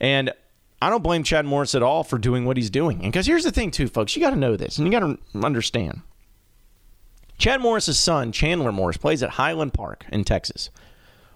And 0.00 0.32
I 0.80 0.90
don't 0.90 1.04
blame 1.04 1.22
Chad 1.22 1.46
Morris 1.46 1.76
at 1.76 1.82
all 1.84 2.02
for 2.02 2.18
doing 2.18 2.44
what 2.44 2.56
he's 2.56 2.70
doing. 2.70 3.00
And 3.02 3.12
because 3.12 3.26
here's 3.26 3.44
the 3.44 3.52
thing, 3.52 3.70
too, 3.70 3.86
folks, 3.86 4.16
you 4.16 4.22
got 4.22 4.30
to 4.30 4.36
know 4.36 4.56
this 4.56 4.78
and 4.78 4.86
you 4.86 4.92
got 4.92 5.06
to 5.06 5.18
understand. 5.40 6.02
Chad 7.38 7.60
Morris's 7.60 7.98
son, 7.98 8.32
Chandler 8.32 8.72
Morris, 8.72 8.96
plays 8.96 9.22
at 9.22 9.30
Highland 9.30 9.72
Park 9.74 10.04
in 10.10 10.24
Texas, 10.24 10.70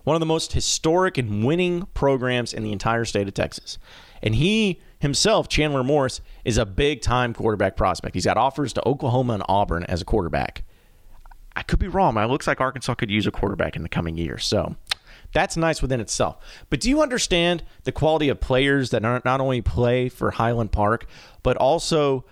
one 0.03 0.17
of 0.17 0.21
the 0.21 0.27
most 0.27 0.53
historic 0.53 1.19
and 1.19 1.45
winning 1.45 1.87
programs 1.95 2.53
in 2.53 2.65
the 2.65 2.73
entire 2.73 3.05
state 3.05 3.29
of 3.29 3.35
Texas. 3.35 3.79
And 4.23 4.35
he 4.35 4.81
himself, 4.99 5.49
Chandler 5.49 5.85
Morris, 5.85 6.21
is 6.45 6.59
a 6.59 6.67
big 6.67 7.01
time 7.01 7.35
quarterback 7.35 7.77
prospect. 7.77 8.15
He's 8.15 8.25
got 8.25 8.37
offers 8.37 8.73
to 8.75 8.89
Oklahoma 8.89 9.35
and 9.35 9.43
Auburn 9.49 9.85
as 9.85 10.03
a 10.03 10.05
quarterback. 10.05 10.65
I 11.55 11.63
could 11.63 11.79
be 11.79 11.89
wrong, 11.89 12.15
but 12.15 12.25
it 12.25 12.31
looks 12.31 12.47
like 12.47 12.61
Arkansas 12.61 12.95
could 12.95 13.11
use 13.11 13.27
a 13.27 13.31
quarterback 13.31 13.77
in 13.77 13.83
the 13.83 13.89
coming 13.89 14.19
year. 14.19 14.37
So 14.37 14.77
that's 15.33 15.57
nice 15.57 15.81
within 15.81 16.01
itself. 16.01 16.37
But 16.69 16.81
do 16.81 16.91
you 16.91 17.01
understand 17.03 17.65
the 17.85 17.93
quality 17.93 18.29
of 18.29 18.41
players 18.41 18.91
that 18.91 19.03
not 19.03 19.41
only 19.41 19.63
play 19.63 20.09
for 20.09 20.31
Highland 20.33 20.73
Park, 20.73 21.07
but 21.43 21.57
also 21.57 22.27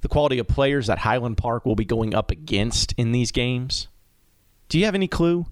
the 0.00 0.08
quality 0.08 0.38
of 0.38 0.46
players 0.46 0.86
that 0.86 0.98
Highland 0.98 1.36
Park 1.38 1.66
will 1.66 1.74
be 1.74 1.84
going 1.84 2.14
up 2.14 2.30
against 2.30 2.94
in 2.96 3.12
these 3.12 3.32
games? 3.32 3.88
Do 4.68 4.78
you 4.78 4.84
have 4.84 4.94
any 4.94 5.08
clue? 5.08 5.46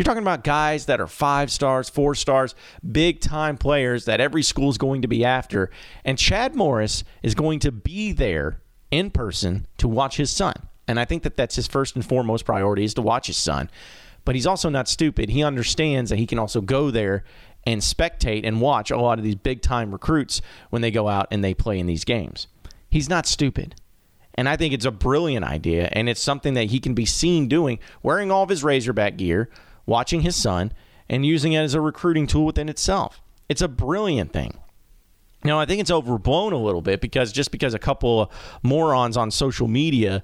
You're 0.00 0.06
talking 0.06 0.22
about 0.22 0.44
guys 0.44 0.86
that 0.86 0.98
are 0.98 1.06
five 1.06 1.52
stars, 1.52 1.90
four 1.90 2.14
stars, 2.14 2.54
big 2.90 3.20
time 3.20 3.58
players 3.58 4.06
that 4.06 4.18
every 4.18 4.42
school 4.42 4.70
is 4.70 4.78
going 4.78 5.02
to 5.02 5.08
be 5.08 5.26
after. 5.26 5.68
And 6.06 6.16
Chad 6.16 6.54
Morris 6.54 7.04
is 7.22 7.34
going 7.34 7.58
to 7.58 7.70
be 7.70 8.12
there 8.12 8.62
in 8.90 9.10
person 9.10 9.66
to 9.76 9.86
watch 9.86 10.16
his 10.16 10.30
son. 10.30 10.54
And 10.88 10.98
I 10.98 11.04
think 11.04 11.22
that 11.24 11.36
that's 11.36 11.54
his 11.54 11.66
first 11.66 11.96
and 11.96 12.02
foremost 12.02 12.46
priority 12.46 12.84
is 12.84 12.94
to 12.94 13.02
watch 13.02 13.26
his 13.26 13.36
son. 13.36 13.68
But 14.24 14.36
he's 14.36 14.46
also 14.46 14.70
not 14.70 14.88
stupid. 14.88 15.28
He 15.28 15.44
understands 15.44 16.08
that 16.08 16.18
he 16.18 16.24
can 16.24 16.38
also 16.38 16.62
go 16.62 16.90
there 16.90 17.22
and 17.66 17.82
spectate 17.82 18.46
and 18.46 18.62
watch 18.62 18.90
a 18.90 18.96
lot 18.96 19.18
of 19.18 19.24
these 19.26 19.34
big 19.34 19.60
time 19.60 19.92
recruits 19.92 20.40
when 20.70 20.80
they 20.80 20.90
go 20.90 21.08
out 21.08 21.26
and 21.30 21.44
they 21.44 21.52
play 21.52 21.78
in 21.78 21.84
these 21.84 22.06
games. 22.06 22.46
He's 22.88 23.10
not 23.10 23.26
stupid. 23.26 23.74
And 24.34 24.48
I 24.48 24.56
think 24.56 24.72
it's 24.72 24.86
a 24.86 24.90
brilliant 24.90 25.44
idea. 25.44 25.90
And 25.92 26.08
it's 26.08 26.22
something 26.22 26.54
that 26.54 26.70
he 26.70 26.80
can 26.80 26.94
be 26.94 27.04
seen 27.04 27.48
doing, 27.48 27.78
wearing 28.02 28.30
all 28.30 28.44
of 28.44 28.48
his 28.48 28.64
Razorback 28.64 29.18
gear, 29.18 29.50
watching 29.86 30.22
his 30.22 30.36
son, 30.36 30.72
and 31.08 31.26
using 31.26 31.52
it 31.52 31.60
as 31.60 31.74
a 31.74 31.80
recruiting 31.80 32.26
tool 32.26 32.46
within 32.46 32.68
itself. 32.68 33.20
It's 33.48 33.62
a 33.62 33.68
brilliant 33.68 34.32
thing. 34.32 34.58
Now, 35.42 35.58
I 35.58 35.66
think 35.66 35.80
it's 35.80 35.90
overblown 35.90 36.52
a 36.52 36.58
little 36.58 36.82
bit 36.82 37.00
because 37.00 37.32
just 37.32 37.50
because 37.50 37.74
a 37.74 37.78
couple 37.78 38.22
of 38.22 38.28
morons 38.62 39.16
on 39.16 39.30
social 39.30 39.68
media 39.68 40.22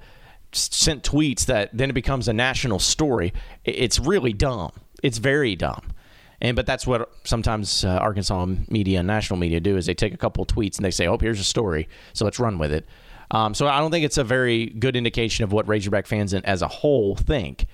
sent 0.53 1.03
tweets 1.03 1.47
that 1.47 1.71
then 1.73 1.91
it 1.91 1.95
becomes 1.95 2.29
a 2.29 2.33
national 2.33 2.79
story, 2.79 3.33
it's 3.65 3.99
really 3.99 4.33
dumb. 4.33 4.73
It's 5.03 5.19
very 5.19 5.57
dumb. 5.57 5.93
And 6.41 6.55
but 6.55 6.67
that's 6.67 6.87
what 6.87 7.11
sometimes 7.25 7.85
uh, 7.85 7.89
Arkansas 7.89 8.47
media 8.69 8.99
and 8.99 9.07
national 9.07 9.39
media 9.39 9.59
do 9.59 9.77
is 9.77 9.87
they 9.87 9.95
take 9.95 10.13
a 10.13 10.19
couple 10.19 10.45
tweets 10.45 10.77
and 10.77 10.85
they 10.85 10.91
say, 10.91 11.07
"Oh, 11.07 11.17
here's 11.19 11.41
a 11.41 11.45
story, 11.45 11.89
so 12.13 12.25
let's 12.25 12.39
run 12.39 12.59
with 12.59 12.73
it." 12.73 12.87
Um, 13.31 13.55
so 13.55 13.67
I 13.67 13.81
don't 13.81 13.91
think 13.91 14.05
it's 14.05 14.19
a 14.19 14.25
very 14.25 14.67
good 14.67 14.97
indication 14.97 15.45
of 15.45 15.53
what 15.53 15.67
Razorback 15.67 16.07
fans 16.07 16.35
as 16.35 16.63
a 16.63 16.69
whole 16.69 17.17
think. 17.17 17.67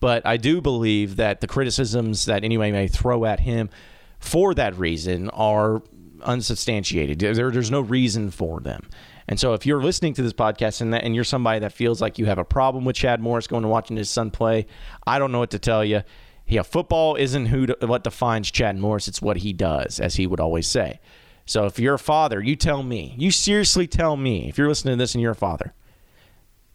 But 0.00 0.26
I 0.26 0.36
do 0.36 0.60
believe 0.60 1.16
that 1.16 1.40
the 1.40 1.46
criticisms 1.46 2.26
that 2.26 2.44
anyone 2.44 2.72
may 2.72 2.88
throw 2.88 3.24
at 3.24 3.40
him 3.40 3.70
for 4.18 4.54
that 4.54 4.76
reason 4.78 5.30
are 5.30 5.82
unsubstantiated. 6.22 7.18
There, 7.18 7.50
there's 7.50 7.70
no 7.70 7.80
reason 7.80 8.30
for 8.30 8.60
them. 8.60 8.88
And 9.28 9.40
so, 9.40 9.54
if 9.54 9.66
you're 9.66 9.82
listening 9.82 10.14
to 10.14 10.22
this 10.22 10.32
podcast 10.32 10.80
and, 10.80 10.92
that, 10.92 11.02
and 11.02 11.14
you're 11.14 11.24
somebody 11.24 11.60
that 11.60 11.72
feels 11.72 12.00
like 12.00 12.18
you 12.18 12.26
have 12.26 12.38
a 12.38 12.44
problem 12.44 12.84
with 12.84 12.96
Chad 12.96 13.20
Morris 13.20 13.46
going 13.46 13.64
and 13.64 13.70
watching 13.70 13.96
his 13.96 14.08
son 14.08 14.30
play, 14.30 14.66
I 15.06 15.18
don't 15.18 15.32
know 15.32 15.40
what 15.40 15.50
to 15.50 15.58
tell 15.58 15.84
you. 15.84 16.02
Yeah, 16.46 16.62
football 16.62 17.16
isn't 17.16 17.46
who 17.46 17.66
to, 17.66 17.76
what 17.86 18.04
defines 18.04 18.50
Chad 18.52 18.78
Morris; 18.78 19.08
it's 19.08 19.20
what 19.20 19.38
he 19.38 19.52
does, 19.52 19.98
as 19.98 20.14
he 20.14 20.28
would 20.28 20.38
always 20.38 20.68
say. 20.68 21.00
So, 21.44 21.66
if 21.66 21.80
you're 21.80 21.94
a 21.94 21.98
father, 21.98 22.40
you 22.40 22.54
tell 22.54 22.84
me. 22.84 23.16
You 23.18 23.32
seriously 23.32 23.88
tell 23.88 24.16
me 24.16 24.48
if 24.48 24.58
you're 24.58 24.68
listening 24.68 24.92
to 24.92 25.02
this 25.02 25.14
and 25.14 25.22
you're 25.22 25.32
a 25.32 25.36
father 25.36 25.74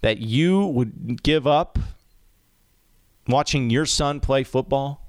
that 0.02 0.18
you 0.18 0.66
would 0.66 1.24
give 1.24 1.48
up 1.48 1.80
watching 3.32 3.70
your 3.70 3.86
son 3.86 4.20
play 4.20 4.44
football 4.44 5.02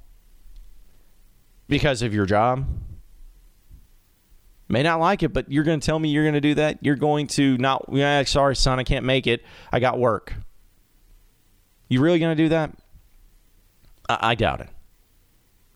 because 1.67 2.01
of 2.01 2.13
your 2.13 2.25
job? 2.25 2.65
May 4.69 4.81
not 4.81 4.99
like 4.99 5.21
it, 5.21 5.33
but 5.33 5.51
you're 5.51 5.63
going 5.63 5.79
to 5.79 5.85
tell 5.85 5.99
me 5.99 6.09
you're 6.09 6.23
going 6.23 6.33
to 6.33 6.41
do 6.41 6.55
that? 6.55 6.79
You're 6.81 6.95
going 6.95 7.27
to 7.27 7.57
not, 7.57 7.85
yeah, 7.91 8.23
sorry, 8.23 8.55
son, 8.55 8.79
I 8.79 8.83
can't 8.83 9.05
make 9.05 9.27
it. 9.27 9.43
I 9.71 9.79
got 9.79 9.99
work. 9.99 10.33
You 11.89 12.01
really 12.01 12.17
going 12.17 12.35
to 12.35 12.43
do 12.43 12.49
that? 12.49 12.71
I, 14.09 14.31
I 14.31 14.35
doubt 14.35 14.61
it. 14.61 14.69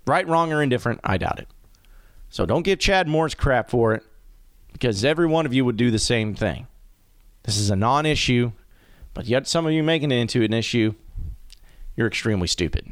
Right, 0.07 0.27
wrong, 0.27 0.51
or 0.53 0.63
indifferent, 0.63 1.01
I 1.03 1.17
doubt 1.17 1.39
it. 1.39 1.47
So 2.29 2.45
don't 2.45 2.63
give 2.63 2.79
Chad 2.79 3.07
Morris 3.07 3.35
crap 3.35 3.69
for 3.69 3.93
it 3.93 4.03
because 4.71 5.03
every 5.03 5.27
one 5.27 5.45
of 5.45 5.53
you 5.53 5.65
would 5.65 5.77
do 5.77 5.91
the 5.91 5.99
same 5.99 6.33
thing. 6.33 6.67
This 7.43 7.57
is 7.57 7.69
a 7.69 7.75
non 7.75 8.05
issue, 8.05 8.51
but 9.13 9.25
yet 9.25 9.47
some 9.47 9.65
of 9.65 9.73
you 9.73 9.83
making 9.83 10.11
it 10.11 10.15
into 10.15 10.43
an 10.43 10.53
issue 10.53 10.93
you're 11.97 12.07
extremely 12.07 12.47
stupid. 12.47 12.87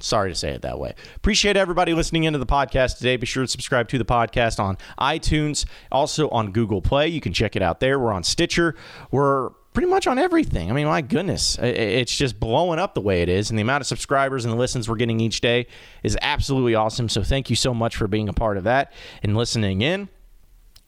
Sorry 0.00 0.30
to 0.30 0.34
say 0.34 0.50
it 0.50 0.62
that 0.62 0.78
way. 0.78 0.94
Appreciate 1.16 1.56
everybody 1.56 1.94
listening 1.94 2.24
into 2.24 2.38
the 2.38 2.46
podcast 2.46 2.98
today. 2.98 3.16
Be 3.16 3.26
sure 3.26 3.44
to 3.44 3.48
subscribe 3.48 3.88
to 3.88 3.98
the 3.98 4.04
podcast 4.04 4.58
on 4.58 4.78
iTunes, 4.98 5.66
also 5.92 6.28
on 6.30 6.52
Google 6.52 6.80
Play. 6.82 7.08
You 7.08 7.20
can 7.20 7.32
check 7.32 7.54
it 7.54 7.62
out 7.62 7.80
there. 7.80 7.98
We're 7.98 8.12
on 8.12 8.24
Stitcher. 8.24 8.74
We're 9.10 9.50
pretty 9.72 9.88
much 9.88 10.06
on 10.06 10.18
everything. 10.18 10.70
I 10.70 10.74
mean, 10.74 10.86
my 10.86 11.02
goodness, 11.02 11.58
it's 11.60 12.16
just 12.16 12.40
blowing 12.40 12.78
up 12.78 12.94
the 12.94 13.00
way 13.00 13.22
it 13.22 13.28
is, 13.28 13.50
and 13.50 13.58
the 13.58 13.62
amount 13.62 13.82
of 13.82 13.86
subscribers 13.86 14.44
and 14.44 14.52
the 14.52 14.58
listens 14.58 14.88
we're 14.88 14.96
getting 14.96 15.20
each 15.20 15.40
day 15.40 15.66
is 16.02 16.16
absolutely 16.22 16.74
awesome. 16.74 17.08
So 17.08 17.22
thank 17.22 17.50
you 17.50 17.56
so 17.56 17.74
much 17.74 17.94
for 17.94 18.08
being 18.08 18.28
a 18.28 18.32
part 18.32 18.56
of 18.56 18.64
that 18.64 18.92
and 19.22 19.36
listening 19.36 19.82
in. 19.82 20.08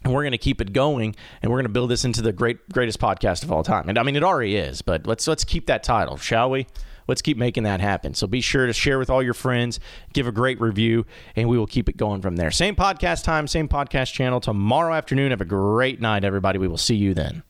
And 0.05 0.13
we're 0.13 0.23
going 0.23 0.33
to 0.33 0.39
keep 0.39 0.61
it 0.61 0.73
going, 0.73 1.15
and 1.43 1.53
we're 1.53 1.59
going 1.59 1.67
to 1.67 1.73
build 1.73 1.91
this 1.91 2.05
into 2.05 2.23
the 2.23 2.33
great 2.33 2.69
greatest 2.71 2.99
podcast 2.99 3.45
of 3.45 3.53
all 3.53 3.63
time. 3.63 3.89
And 3.89 3.97
I 3.99 4.03
mean, 4.03 4.17
it 4.17 4.25
already 4.25 4.57
is, 4.57 4.83
but 4.83 5.07
let's 5.07 5.29
let's 5.29 5.45
keep 5.45 5.67
that 5.67 5.85
title, 5.85 6.17
shall 6.17 6.51
we? 6.51 6.67
Let's 7.09 7.23
keep 7.23 7.37
making 7.37 7.65
that 7.65 7.81
happen. 7.81 8.15
So 8.15 8.27
be 8.27 8.41
sure 8.41 8.67
to 8.67 8.73
share 8.73 8.99
with 8.99 9.11
all 9.11 9.23
your 9.23 9.35
friends, 9.35 9.81
give 10.13 10.27
a 10.27 10.33
great 10.33 10.61
review, 10.61 11.07
and 11.37 11.49
we 11.49 11.59
will 11.59 11.67
keep 11.67 11.89
it 11.89 11.97
going 11.97 12.23
from 12.23 12.37
there. 12.37 12.51
Same 12.51 12.75
podcast 12.75 13.25
time, 13.25 13.47
same 13.47 13.69
podcast 13.69 14.13
channel 14.13 14.41
tomorrow 14.41 14.95
afternoon. 14.95 15.31
Have 15.31 15.41
a 15.41 15.45
great 15.45 16.01
night, 16.01 16.25
everybody. 16.25 16.59
We 16.59 16.69
will 16.69 16.77
see 16.77 16.97
you 16.97 17.15
then. 17.15 17.43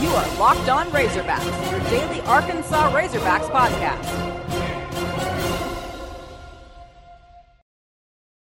You 0.00 0.08
are 0.16 0.38
Locked 0.38 0.68
On 0.68 0.86
Razorbacks, 0.88 1.70
your 1.70 1.80
daily 1.90 2.20
Arkansas 2.22 2.90
Razorbacks 2.90 3.50
podcast 3.50 4.39